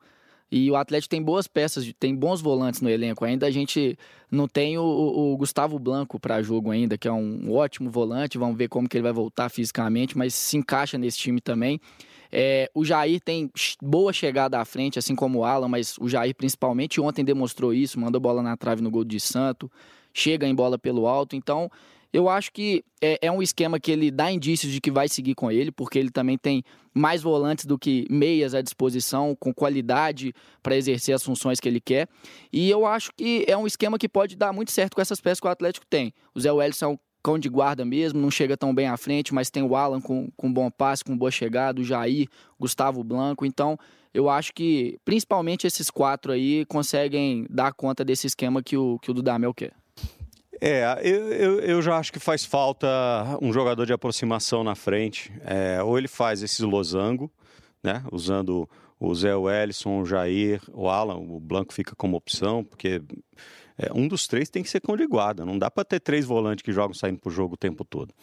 E 0.50 0.70
o 0.70 0.76
Atlético 0.76 1.10
tem 1.10 1.22
boas 1.22 1.46
peças, 1.46 1.92
tem 1.98 2.14
bons 2.14 2.40
volantes 2.40 2.80
no 2.80 2.90
elenco. 2.90 3.24
Ainda 3.24 3.46
a 3.46 3.50
gente 3.50 3.96
não 4.30 4.48
tem 4.48 4.76
o, 4.78 4.82
o 4.82 5.36
Gustavo 5.36 5.78
Blanco 5.78 6.18
para 6.18 6.42
jogo 6.42 6.70
ainda, 6.70 6.98
que 6.98 7.06
é 7.06 7.12
um 7.12 7.52
ótimo 7.52 7.88
volante. 7.88 8.36
Vamos 8.36 8.56
ver 8.56 8.68
como 8.68 8.88
que 8.88 8.96
ele 8.96 9.04
vai 9.04 9.12
voltar 9.12 9.48
fisicamente, 9.48 10.18
mas 10.18 10.34
se 10.34 10.56
encaixa 10.56 10.98
nesse 10.98 11.18
time 11.18 11.40
também. 11.40 11.80
É, 12.32 12.70
o 12.74 12.84
Jair 12.84 13.20
tem 13.20 13.50
boa 13.82 14.12
chegada 14.12 14.58
à 14.58 14.64
frente, 14.64 14.98
assim 14.98 15.14
como 15.14 15.40
o 15.40 15.44
Alan, 15.44 15.68
mas 15.68 15.96
o 15.98 16.08
Jair 16.08 16.34
principalmente 16.34 17.00
ontem 17.00 17.24
demonstrou 17.24 17.74
isso, 17.74 17.98
mandou 17.98 18.20
bola 18.20 18.42
na 18.42 18.56
trave 18.56 18.82
no 18.82 18.90
gol 18.90 19.04
de 19.04 19.18
Santo, 19.18 19.70
chega 20.12 20.46
em 20.46 20.54
bola 20.54 20.78
pelo 20.78 21.06
alto. 21.06 21.34
Então, 21.34 21.70
eu 22.12 22.28
acho 22.28 22.52
que 22.52 22.84
é, 23.00 23.18
é, 23.22 23.30
um 23.30 23.40
esquema 23.40 23.78
que 23.78 23.90
ele 23.90 24.10
dá 24.10 24.30
indícios 24.30 24.72
de 24.72 24.80
que 24.80 24.90
vai 24.90 25.08
seguir 25.08 25.34
com 25.34 25.50
ele, 25.50 25.70
porque 25.70 25.98
ele 25.98 26.10
também 26.10 26.36
tem 26.36 26.62
mais 26.92 27.22
volantes 27.22 27.66
do 27.66 27.78
que 27.78 28.04
meias 28.10 28.54
à 28.54 28.60
disposição, 28.60 29.36
com 29.38 29.54
qualidade 29.54 30.32
para 30.62 30.76
exercer 30.76 31.14
as 31.14 31.22
funções 31.22 31.60
que 31.60 31.68
ele 31.68 31.80
quer. 31.80 32.08
E 32.52 32.68
eu 32.68 32.84
acho 32.84 33.12
que 33.16 33.44
é 33.46 33.56
um 33.56 33.66
esquema 33.66 33.98
que 33.98 34.08
pode 34.08 34.36
dar 34.36 34.52
muito 34.52 34.72
certo 34.72 34.94
com 34.94 35.00
essas 35.00 35.20
peças 35.20 35.40
que 35.40 35.46
o 35.46 35.50
Atlético 35.50 35.86
tem. 35.88 36.12
O 36.34 36.40
Zé 36.40 36.50
Wellison 36.50 36.84
é 36.84 36.88
um 36.88 36.98
cão 37.22 37.38
de 37.38 37.48
guarda 37.48 37.84
mesmo, 37.84 38.20
não 38.20 38.30
chega 38.30 38.56
tão 38.56 38.74
bem 38.74 38.88
à 38.88 38.96
frente, 38.96 39.32
mas 39.32 39.50
tem 39.50 39.62
o 39.62 39.76
Alan 39.76 40.00
com, 40.00 40.28
com 40.36 40.52
bom 40.52 40.70
passe, 40.70 41.04
com 41.04 41.16
boa 41.16 41.30
chegada, 41.30 41.80
o 41.80 41.84
Jair, 41.84 42.26
Gustavo 42.58 43.04
Blanco. 43.04 43.46
Então, 43.46 43.78
eu 44.12 44.28
acho 44.28 44.52
que 44.52 44.98
principalmente 45.04 45.66
esses 45.66 45.90
quatro 45.90 46.32
aí 46.32 46.64
conseguem 46.66 47.46
dar 47.48 47.72
conta 47.72 48.04
desse 48.04 48.26
esquema 48.26 48.62
que 48.62 48.76
o, 48.76 48.98
que 48.98 49.10
o 49.10 49.14
Dudamel 49.14 49.54
quer. 49.54 49.79
É, 50.60 51.00
eu, 51.02 51.32
eu, 51.32 51.60
eu, 51.60 51.82
já 51.82 51.96
acho 51.96 52.12
que 52.12 52.18
faz 52.18 52.44
falta 52.44 52.86
um 53.40 53.52
jogador 53.52 53.86
de 53.86 53.92
aproximação 53.92 54.62
na 54.62 54.74
frente. 54.74 55.32
É, 55.44 55.82
ou 55.82 55.96
ele 55.96 56.08
faz 56.08 56.42
esse 56.42 56.62
losango, 56.62 57.30
né? 57.82 58.04
Usando 58.12 58.68
o 58.98 59.14
Zé 59.14 59.34
Wellison, 59.34 60.00
o 60.00 60.04
Jair, 60.04 60.60
o 60.72 60.88
Alan, 60.88 61.16
o 61.16 61.40
Blanco 61.40 61.72
fica 61.72 61.96
como 61.96 62.16
opção, 62.16 62.62
porque 62.62 63.00
é, 63.78 63.90
um 63.94 64.06
dos 64.06 64.26
três 64.26 64.48
tem 64.48 64.62
que 64.62 64.70
ser 64.70 64.80
guarda. 65.08 65.44
Não 65.44 65.58
dá 65.58 65.70
para 65.70 65.84
ter 65.84 66.00
três 66.00 66.24
volantes 66.24 66.62
que 66.62 66.72
jogam 66.72 66.94
saindo 66.94 67.18
para 67.18 67.28
o 67.28 67.32
jogo 67.32 67.54
o 67.54 67.56
tempo 67.56 67.84
todo. 67.84 68.14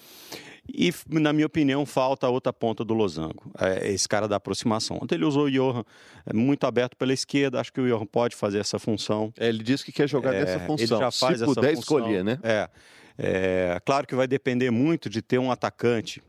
E, 0.68 0.94
na 1.10 1.32
minha 1.32 1.46
opinião, 1.46 1.86
falta 1.86 2.28
a 2.28 2.30
outra 2.30 2.52
ponta 2.52 2.84
do 2.84 2.94
losango, 2.94 3.50
é 3.58 3.90
esse 3.90 4.08
cara 4.08 4.28
da 4.28 4.36
aproximação. 4.36 5.00
Ontem 5.02 5.16
ele 5.16 5.24
usou 5.24 5.46
o 5.46 5.52
Johan 5.52 5.84
é, 6.26 6.34
muito 6.34 6.66
aberto 6.66 6.96
pela 6.98 7.14
esquerda, 7.14 7.60
acho 7.60 7.72
que 7.72 7.80
o 7.80 7.88
Johan 7.88 8.06
pode 8.06 8.36
fazer 8.36 8.60
essa 8.60 8.78
função. 8.78 9.34
É, 9.40 9.48
ele 9.48 9.64
disse 9.64 9.86
que 9.86 9.92
quer 9.92 10.10
jogar 10.10 10.34
é, 10.34 10.40
nessa 10.42 10.60
função, 10.60 10.98
ele 10.98 11.04
já 11.04 11.12
faz 11.12 11.38
se 11.38 11.44
essa 11.44 11.46
puder 11.46 11.76
função. 11.76 12.00
escolher, 12.00 12.24
né? 12.24 12.40
É, 12.44 12.70
é, 13.18 13.82
claro 13.86 14.06
que 14.06 14.14
vai 14.14 14.28
depender 14.28 14.70
muito 14.70 15.10
de 15.10 15.22
ter 15.22 15.40
um 15.40 15.52
atacante 15.52 16.22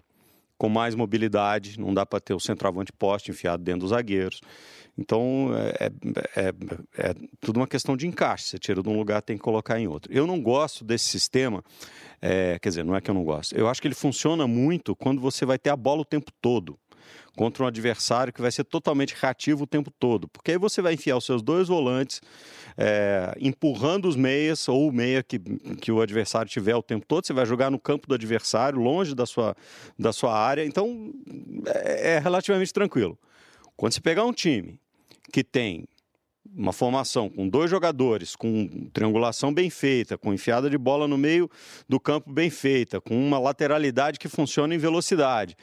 com 0.58 0.68
mais 0.68 0.94
mobilidade, 0.94 1.78
não 1.78 1.94
dá 1.94 2.04
para 2.04 2.20
ter 2.20 2.34
o 2.34 2.40
centroavante 2.40 2.92
poste 2.92 3.30
enfiado 3.30 3.62
dentro 3.62 3.82
dos 3.82 3.90
zagueiros. 3.90 4.40
Então, 4.98 5.50
é, 5.54 5.86
é, 5.86 6.42
é, 6.42 6.48
é, 6.98 7.14
tudo 7.40 7.58
uma 7.60 7.68
questão 7.68 7.96
de 7.96 8.08
encaixe. 8.08 8.48
Você 8.48 8.58
tira 8.58 8.82
de 8.82 8.88
um 8.88 8.98
lugar, 8.98 9.22
tem 9.22 9.36
que 9.36 9.42
colocar 9.42 9.78
em 9.78 9.86
outro. 9.86 10.12
Eu 10.12 10.26
não 10.26 10.42
gosto 10.42 10.84
desse 10.84 11.04
sistema, 11.04 11.62
é, 12.20 12.58
quer 12.58 12.70
dizer, 12.70 12.84
não 12.84 12.96
é 12.96 13.00
que 13.00 13.08
eu 13.08 13.14
não 13.14 13.22
gosto. 13.22 13.56
Eu 13.56 13.68
acho 13.68 13.80
que 13.80 13.86
ele 13.86 13.94
funciona 13.94 14.48
muito 14.48 14.96
quando 14.96 15.20
você 15.20 15.46
vai 15.46 15.56
ter 15.56 15.70
a 15.70 15.76
bola 15.76 16.02
o 16.02 16.04
tempo 16.04 16.32
todo 16.42 16.76
contra 17.38 17.62
um 17.62 17.68
adversário 17.68 18.32
que 18.32 18.42
vai 18.42 18.50
ser 18.50 18.64
totalmente 18.64 19.14
reativo 19.16 19.62
o 19.62 19.66
tempo 19.66 19.92
todo. 19.96 20.26
Porque 20.26 20.50
aí 20.50 20.58
você 20.58 20.82
vai 20.82 20.94
enfiar 20.94 21.16
os 21.16 21.24
seus 21.24 21.40
dois 21.40 21.68
volantes, 21.68 22.20
é, 22.76 23.32
empurrando 23.40 24.08
os 24.08 24.16
meias, 24.16 24.68
ou 24.68 24.88
o 24.88 24.92
meia 24.92 25.22
que, 25.22 25.38
que 25.80 25.92
o 25.92 26.00
adversário 26.00 26.50
tiver 26.50 26.74
o 26.74 26.82
tempo 26.82 27.06
todo, 27.06 27.24
você 27.24 27.32
vai 27.32 27.46
jogar 27.46 27.70
no 27.70 27.78
campo 27.78 28.08
do 28.08 28.14
adversário, 28.14 28.80
longe 28.80 29.14
da 29.14 29.24
sua, 29.24 29.54
da 29.96 30.12
sua 30.12 30.36
área. 30.36 30.64
Então, 30.64 31.12
é, 31.84 32.14
é 32.14 32.18
relativamente 32.18 32.72
tranquilo. 32.72 33.16
Quando 33.76 33.92
você 33.92 34.00
pegar 34.00 34.24
um 34.24 34.32
time 34.32 34.80
que 35.32 35.44
tem 35.44 35.86
uma 36.54 36.72
formação 36.72 37.28
com 37.28 37.48
dois 37.48 37.70
jogadores, 37.70 38.34
com 38.34 38.88
triangulação 38.92 39.52
bem 39.52 39.70
feita, 39.70 40.18
com 40.18 40.32
enfiada 40.32 40.68
de 40.68 40.76
bola 40.76 41.06
no 41.06 41.18
meio 41.18 41.50
do 41.88 42.00
campo 42.00 42.32
bem 42.32 42.50
feita, 42.50 43.00
com 43.00 43.14
uma 43.16 43.38
lateralidade 43.38 44.18
que 44.18 44.28
funciona 44.28 44.74
em 44.74 44.78
velocidade, 44.78 45.56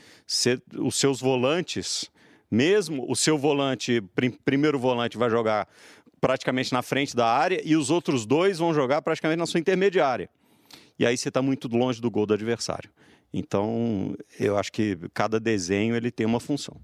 os 0.78 0.95
seus 0.95 1.19
volantes, 1.19 2.10
mesmo 2.50 3.06
o 3.10 3.15
seu 3.15 3.38
volante, 3.38 4.02
primeiro 4.43 4.80
volante, 4.80 5.17
vai 5.17 5.30
jogar 5.30 5.67
praticamente 6.21 6.71
na 6.74 6.82
frente 6.82 7.15
da 7.15 7.28
área 7.28 7.62
e 7.63 7.76
os 7.76 7.89
outros 7.89 8.26
dois 8.26 8.58
vão 8.58 8.74
jogar 8.74 9.02
praticamente 9.02 9.39
na 9.39 9.45
sua 9.45 9.60
intermediária. 9.60 10.30
E 10.98 11.06
aí 11.06 11.17
você 11.17 11.28
está 11.28 11.41
muito 11.41 11.67
longe 11.67 12.00
do 12.00 12.10
gol 12.10 12.26
do 12.26 12.34
adversário. 12.34 12.89
Então, 13.34 14.15
eu 14.39 14.58
acho 14.58 14.71
que 14.71 14.98
cada 15.13 15.39
desenho 15.39 15.95
ele 15.95 16.10
tem 16.10 16.26
uma 16.26 16.39
função. 16.39 16.78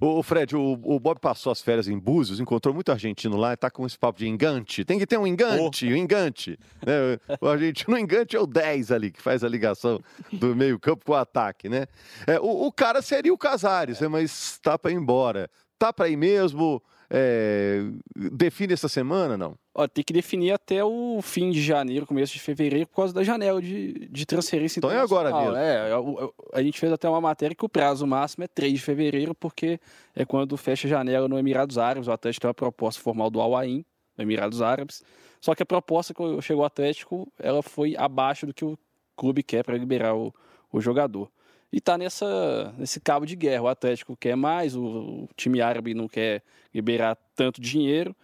O 0.00 0.22
Fred, 0.22 0.54
o, 0.54 0.78
o, 0.82 1.00
Bob 1.00 1.18
passou 1.18 1.50
as 1.50 1.62
férias 1.62 1.88
em 1.88 1.98
Búzios, 1.98 2.38
encontrou 2.38 2.74
muito 2.74 2.92
argentino 2.92 3.36
lá 3.36 3.54
e 3.54 3.56
tá 3.56 3.70
com 3.70 3.86
esse 3.86 3.98
papo 3.98 4.18
de 4.18 4.28
engante. 4.28 4.84
Tem 4.84 4.98
que 4.98 5.06
ter 5.06 5.18
um 5.18 5.26
engante, 5.26 5.86
oh. 5.86 5.90
um 5.90 5.96
engante. 5.96 6.58
Né? 6.84 7.18
O 7.40 7.48
argentino 7.48 7.98
engante 7.98 8.36
é 8.36 8.40
o 8.40 8.46
10 8.46 8.92
ali, 8.92 9.10
que 9.10 9.22
faz 9.22 9.42
a 9.42 9.48
ligação 9.48 10.00
do 10.32 10.54
meio 10.54 10.78
campo 10.78 11.04
com 11.04 11.12
o 11.12 11.16
ataque, 11.16 11.68
né? 11.68 11.86
É, 12.26 12.38
o, 12.38 12.66
o, 12.66 12.72
cara 12.72 13.00
seria 13.00 13.32
o 13.32 13.38
Casares, 13.38 14.00
né? 14.00 14.08
mas 14.08 14.58
tá 14.62 14.78
para 14.78 14.90
ir 14.90 14.94
embora. 14.94 15.50
Tá 15.78 15.92
para 15.92 16.08
ir 16.08 16.16
mesmo? 16.16 16.82
É, 17.08 17.82
define 18.14 18.72
essa 18.72 18.88
semana, 18.88 19.36
não? 19.36 19.56
Ó, 19.74 19.86
tem 19.86 20.02
que 20.02 20.12
definir 20.12 20.52
até 20.52 20.84
o 20.84 21.20
fim 21.22 21.50
de 21.50 21.62
janeiro, 21.62 22.06
começo 22.06 22.32
de 22.32 22.40
fevereiro, 22.40 22.88
por 22.88 22.96
causa 22.96 23.14
da 23.14 23.22
janela 23.22 23.60
de, 23.60 24.08
de 24.10 24.26
transferência 24.26 24.80
então 24.80 24.90
é 24.90 24.98
agora 24.98 25.30
mesmo. 25.32 25.56
É, 25.56 25.92
a, 25.92 26.58
a, 26.58 26.62
gente 26.62 26.80
fez 26.80 26.92
até 26.92 27.08
uma 27.08 27.20
matéria 27.20 27.54
que 27.54 27.64
o 27.64 27.68
prazo 27.68 28.06
máximo 28.06 28.44
é 28.44 28.48
3 28.48 28.72
de 28.72 28.80
fevereiro, 28.80 29.34
porque 29.34 29.78
é 30.14 30.24
quando 30.24 30.56
fecha 30.56 30.88
a 30.88 30.90
janela 30.90 31.28
no 31.28 31.38
Emirados 31.38 31.78
Árabes. 31.78 32.08
O 32.08 32.12
Atlético 32.12 32.42
tem 32.42 32.48
uma 32.48 32.54
proposta 32.54 33.00
formal 33.00 33.30
do 33.30 33.40
Al-Ain, 33.40 33.84
no 34.16 34.22
Emirados 34.22 34.60
Árabes. 34.60 35.02
Só 35.40 35.54
que 35.54 35.62
a 35.62 35.66
proposta 35.66 36.12
que 36.12 36.42
chegou 36.42 36.62
ao 36.62 36.66
Atlético, 36.66 37.30
ela 37.38 37.62
foi 37.62 37.94
abaixo 37.96 38.46
do 38.46 38.54
que 38.54 38.64
o 38.64 38.76
clube 39.16 39.42
quer 39.42 39.62
para 39.62 39.76
liberar 39.76 40.16
o, 40.16 40.34
o 40.72 40.80
jogador. 40.80 41.30
E 41.76 41.80
tá 41.80 41.98
nessa, 41.98 42.74
nesse 42.78 42.98
cabo 42.98 43.26
de 43.26 43.36
guerra. 43.36 43.64
O 43.64 43.68
Atlético 43.68 44.16
quer 44.16 44.34
mais, 44.34 44.74
o, 44.74 44.82
o 44.82 45.28
time 45.36 45.60
árabe 45.60 45.92
não 45.92 46.08
quer 46.08 46.42
liberar 46.72 47.18
tanto 47.34 47.60
dinheiro. 47.60 48.16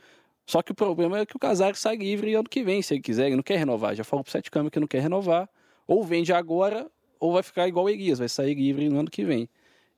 Só 0.46 0.62
que 0.62 0.72
o 0.72 0.74
problema 0.74 1.18
é 1.18 1.26
que 1.26 1.36
o 1.36 1.38
Casares 1.38 1.78
sai 1.78 1.96
livre 1.96 2.32
ano 2.32 2.48
que 2.48 2.64
vem, 2.64 2.80
se 2.80 2.94
ele 2.94 3.02
quiser. 3.02 3.26
Ele 3.26 3.36
não 3.36 3.42
quer 3.42 3.58
renovar. 3.58 3.94
Já 3.94 4.04
falou 4.04 4.24
pro 4.24 4.32
Sete 4.32 4.50
Câmara 4.50 4.70
que 4.70 4.80
não 4.80 4.86
quer 4.86 5.02
renovar. 5.02 5.50
Ou 5.86 6.02
vende 6.02 6.32
agora, 6.32 6.90
ou 7.20 7.34
vai 7.34 7.42
ficar 7.42 7.68
igual 7.68 7.84
o 7.84 7.90
Elias, 7.90 8.20
vai 8.20 8.28
sair 8.30 8.54
livre 8.54 8.88
no 8.88 8.98
ano 8.98 9.10
que 9.10 9.22
vem. 9.22 9.46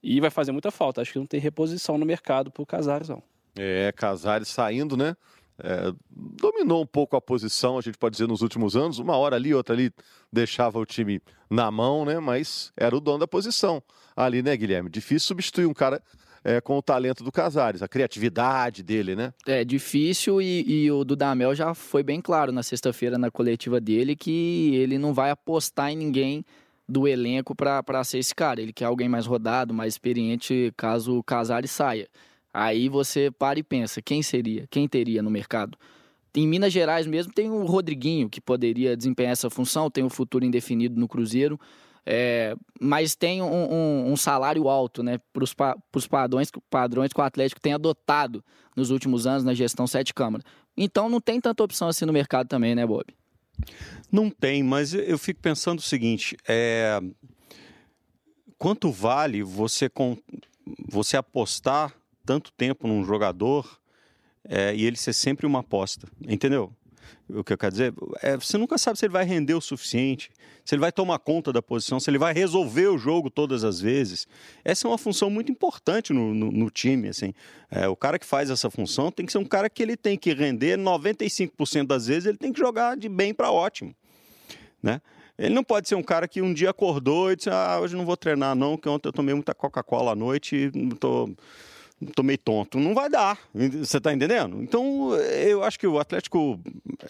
E 0.03 0.21
vai 0.21 0.31
fazer 0.31 0.51
muita 0.51 0.73
falta. 0.73 1.01
Acho 1.01 1.12
que 1.12 1.19
não 1.21 1.27
tem 1.27 1.38
reposição 1.38 1.97
no 1.97 2.05
mercado 2.05 2.51
pro 2.51 2.67
Casares, 2.67 3.09
não. 3.09 3.23
É, 3.57 3.93
Casares 3.93 4.49
saindo, 4.49 4.97
né? 4.97 5.17
É, 5.59 5.93
dominou 6.11 6.83
um 6.83 6.87
pouco 6.87 7.17
a 7.17 7.21
posição, 7.21 7.79
a 7.79 7.81
gente 7.81 7.97
pode 7.97 8.14
dizer, 8.14 8.27
nos 8.27 8.43
últimos 8.43 8.77
anos. 8.77 8.99
Uma 8.99 9.17
hora 9.17 9.37
ali, 9.37 9.55
outra 9.55 9.75
ali, 9.75 9.93
deixava 10.33 10.79
o 10.79 10.87
time 10.87 11.21
na 11.49 11.71
mão, 11.71 12.05
né? 12.05 12.19
Mas 12.19 12.73
era 12.77 12.97
o 12.97 13.01
dono 13.01 13.21
da 13.21 13.29
posição 13.29 13.83
ali, 14.17 14.43
né, 14.43 14.57
Guilherme? 14.57 14.90
Difícil 14.90 15.29
substituir 15.29 15.67
um 15.67 15.75
cara 15.75 16.03
é, 16.45 16.61
com 16.61 16.77
o 16.77 16.83
talento 16.83 17.25
do 17.25 17.33
Casares, 17.33 17.83
a 17.83 17.88
criatividade 17.88 18.83
dele, 18.83 19.17
né? 19.17 19.33
É 19.47 19.64
difícil 19.64 20.43
e, 20.43 20.64
e 20.69 20.90
o 20.90 21.03
Dudamel 21.03 21.55
já 21.55 21.73
foi 21.73 22.03
bem 22.03 22.21
claro 22.21 22.53
na 22.53 22.62
sexta-feira 22.62 23.17
na 23.17 23.31
coletiva 23.31 23.81
dele 23.81 24.14
que 24.14 24.75
ele 24.75 24.99
não 24.99 25.14
vai 25.14 25.31
apostar 25.31 25.90
em 25.90 25.97
ninguém 25.97 26.45
do 26.87 27.09
elenco 27.09 27.55
para 27.55 28.05
ser 28.05 28.19
esse 28.19 28.35
cara. 28.35 28.61
Ele 28.61 28.73
quer 28.73 28.85
alguém 28.85 29.09
mais 29.09 29.25
rodado, 29.25 29.73
mais 29.73 29.95
experiente, 29.95 30.73
caso 30.77 31.17
o 31.17 31.23
Casares 31.23 31.71
saia. 31.71 32.09
Aí 32.55 32.88
você 32.88 33.33
para 33.33 33.59
e 33.59 33.64
pensa, 33.64 34.01
quem 34.01 34.23
seria? 34.23 34.64
Quem 34.71 34.87
teria 34.87 35.21
no 35.21 35.29
mercado? 35.29 35.77
Em 36.33 36.47
Minas 36.47 36.73
Gerais 36.73 37.05
mesmo 37.05 37.33
tem 37.33 37.51
o 37.51 37.64
Rodriguinho, 37.64 38.31
que 38.31 38.40
poderia 38.40 38.97
desempenhar 38.97 39.33
essa 39.33 39.51
função, 39.51 39.90
tem 39.90 40.05
um 40.05 40.11
futuro 40.11 40.45
indefinido 40.45 40.99
no 40.99 41.09
Cruzeiro. 41.09 41.59
É, 42.07 42.55
mas 42.81 43.17
tem 43.17 43.43
um, 43.43 43.47
um, 43.47 44.12
um, 44.12 44.17
salário 44.17 44.69
alto 44.69 45.03
né, 45.03 45.19
para 45.33 45.43
os 45.43 46.07
padrões, 46.07 46.51
padrões 46.69 47.12
que 47.12 47.21
o 47.21 47.25
Atlético 47.25 47.61
tem 47.61 47.73
adotado 47.73 48.45
nos 48.77 48.90
últimos 48.90 49.27
anos 49.27 49.43
na 49.43 49.55
gestão 49.55 49.87
Sete 49.87 50.12
Câmara. 50.12 50.45
Então 50.77 51.09
não 51.09 51.21
tem 51.21 51.40
tanta 51.40 51.64
opção 51.64 51.88
assim 51.88 52.05
no 52.05 52.12
mercado 52.12 52.47
também, 52.47 52.75
né, 52.75 52.87
Bob? 52.87 53.07
Não 54.12 54.31
tem, 54.31 54.62
mas 54.62 54.93
eu 54.93 55.19
fico 55.19 55.40
pensando 55.40 55.79
o 55.79 55.83
seguinte: 55.83 56.37
é... 56.47 57.01
quanto 58.59 58.90
vale 58.93 59.43
você, 59.43 59.90
você 60.87 61.17
apostar 61.17 61.95
tanto 62.25 62.53
tempo 62.53 62.87
num 62.87 63.05
jogador 63.05 63.81
é, 64.45 64.75
e 64.75 64.85
ele 64.85 64.97
ser 64.97 65.13
sempre 65.13 65.47
uma 65.47 65.61
aposta, 65.61 66.09
entendeu? 66.27 66.73
o 67.29 67.43
que 67.43 67.53
eu 67.53 67.59
quero 67.59 67.73
dizer? 67.73 67.95
É, 68.23 68.37
você 68.37 68.59
nunca 68.59 68.77
sabe 68.77 68.99
se 68.99 69.07
ele 69.07 69.13
vai 69.13 69.25
render 69.25 69.55
o 69.55 69.61
suficiente, 69.61 70.31
se 70.65 70.75
ele 70.75 70.81
vai 70.81 70.93
tomar 70.93 71.19
conta 71.19 71.53
da 71.53 71.63
posição, 71.63 71.99
se 71.99 72.11
ele 72.11 72.19
vai 72.19 72.35
resolver 72.35 72.89
o 72.89 72.99
jogo 72.99 73.31
todas 73.31 73.65
as 73.65 73.81
vezes. 73.81 74.27
Essa 74.65 74.87
é 74.87 74.91
uma 74.91 74.99
função 74.99 75.31
muito 75.31 75.51
importante 75.51 76.13
no, 76.13 76.35
no, 76.35 76.51
no 76.51 76.71
time. 76.71 77.09
Assim. 77.09 77.33
É, 77.71 77.89
o 77.89 77.97
cara 77.97 78.19
que 78.19 78.27
faz 78.27 78.51
essa 78.51 78.71
função 78.71 79.11
tem 79.11 79.25
que 79.25 79.33
ser 79.33 79.39
um 79.39 79.45
cara 79.45 79.71
que 79.71 79.83
ele 79.83 79.97
tem 79.97 80.19
que 80.19 80.33
render 80.35 80.79
95% 80.79 81.87
das 81.87 82.07
vezes, 82.07 82.27
ele 82.27 82.39
tem 82.39 82.53
que 82.53 82.59
jogar 82.59 82.97
de 82.97 83.09
bem 83.09 83.33
para 83.33 83.51
ótimo. 83.51 83.95
Né? 84.83 85.01
Ele 85.39 85.55
não 85.55 85.65
pode 85.65 85.89
ser 85.89 85.95
um 85.95 86.03
cara 86.03 86.29
que 86.29 86.43
um 86.43 86.53
dia 86.53 86.71
acordou 86.71 87.33
e 87.33 87.37
disse: 87.37 87.51
Ah, 87.51 87.79
hoje 87.81 87.97
não 87.97 88.05
vou 88.05 88.17
treinar, 88.17 88.55
não, 88.55 88.77
que 88.77 88.89
ontem 88.89 89.09
eu 89.09 89.13
tomei 89.13 89.35
muita 89.35 89.55
Coca-Cola 89.55 90.13
à 90.13 90.15
noite 90.15 90.71
e 90.73 90.79
não 90.79 90.95
tô 90.95 91.35
tô 92.07 92.23
meio 92.23 92.38
tonto. 92.38 92.79
Não 92.79 92.95
vai 92.95 93.09
dar. 93.09 93.38
Você 93.55 93.99
está 93.99 94.12
entendendo? 94.12 94.62
Então, 94.62 95.14
eu 95.14 95.62
acho 95.62 95.79
que 95.79 95.87
o 95.87 95.99
Atlético 95.99 96.59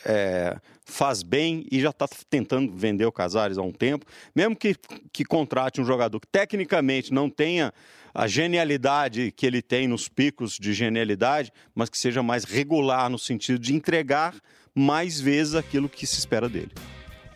é, 0.04 0.56
faz 0.84 1.22
bem 1.22 1.66
e 1.70 1.80
já 1.80 1.90
está 1.90 2.06
tentando 2.28 2.72
vender 2.72 3.06
o 3.06 3.12
Casares 3.12 3.58
há 3.58 3.62
um 3.62 3.72
tempo. 3.72 4.06
Mesmo 4.34 4.54
que, 4.54 4.76
que 5.12 5.24
contrate 5.24 5.80
um 5.80 5.84
jogador 5.84 6.20
que 6.20 6.26
tecnicamente 6.26 7.12
não 7.12 7.30
tenha 7.30 7.72
a 8.14 8.28
genialidade 8.28 9.32
que 9.32 9.44
ele 9.44 9.60
tem 9.60 9.88
nos 9.88 10.08
picos 10.08 10.56
de 10.56 10.72
genialidade, 10.72 11.52
mas 11.74 11.88
que 11.88 11.98
seja 11.98 12.22
mais 12.22 12.44
regular 12.44 13.10
no 13.10 13.18
sentido 13.18 13.58
de 13.58 13.74
entregar 13.74 14.34
mais 14.74 15.20
vezes 15.20 15.54
aquilo 15.54 15.88
que 15.88 16.06
se 16.06 16.18
espera 16.18 16.48
dele. 16.48 16.70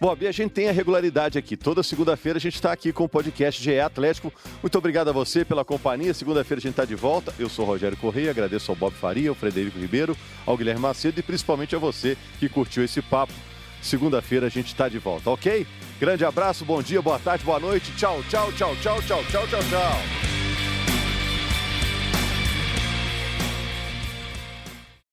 Bob, 0.00 0.26
a 0.26 0.32
gente 0.32 0.52
tem 0.52 0.68
a 0.68 0.72
regularidade 0.72 1.38
aqui. 1.38 1.56
Toda 1.56 1.82
segunda-feira 1.82 2.38
a 2.38 2.40
gente 2.40 2.54
está 2.54 2.72
aqui 2.72 2.92
com 2.92 3.04
o 3.04 3.08
podcast 3.08 3.62
GE 3.62 3.80
Atlético. 3.80 4.32
Muito 4.62 4.78
obrigado 4.78 5.08
a 5.08 5.12
você 5.12 5.44
pela 5.44 5.64
companhia. 5.64 6.14
Segunda-feira 6.14 6.60
a 6.60 6.62
gente 6.62 6.72
está 6.72 6.84
de 6.84 6.94
volta. 6.94 7.34
Eu 7.38 7.48
sou 7.48 7.64
Rogério 7.64 7.96
Correia, 7.96 8.30
agradeço 8.30 8.70
ao 8.70 8.76
Bob 8.76 8.94
Faria, 8.94 9.28
ao 9.28 9.34
Frederico 9.34 9.78
Ribeiro, 9.78 10.16
ao 10.46 10.56
Guilherme 10.56 10.80
Macedo 10.80 11.18
e 11.18 11.22
principalmente 11.22 11.74
a 11.74 11.78
você 11.78 12.16
que 12.38 12.48
curtiu 12.48 12.84
esse 12.84 13.02
papo. 13.02 13.32
Segunda-feira 13.82 14.46
a 14.46 14.50
gente 14.50 14.68
está 14.68 14.88
de 14.88 14.98
volta, 14.98 15.30
ok? 15.30 15.66
Grande 16.00 16.24
abraço, 16.24 16.64
bom 16.64 16.82
dia, 16.82 17.02
boa 17.02 17.18
tarde, 17.18 17.44
boa 17.44 17.58
noite. 17.58 17.92
Tchau, 17.96 18.22
tchau, 18.28 18.52
tchau, 18.52 18.74
tchau, 18.76 19.02
tchau, 19.02 19.22
tchau, 19.24 19.46
tchau, 19.48 19.60
tchau. 19.62 20.37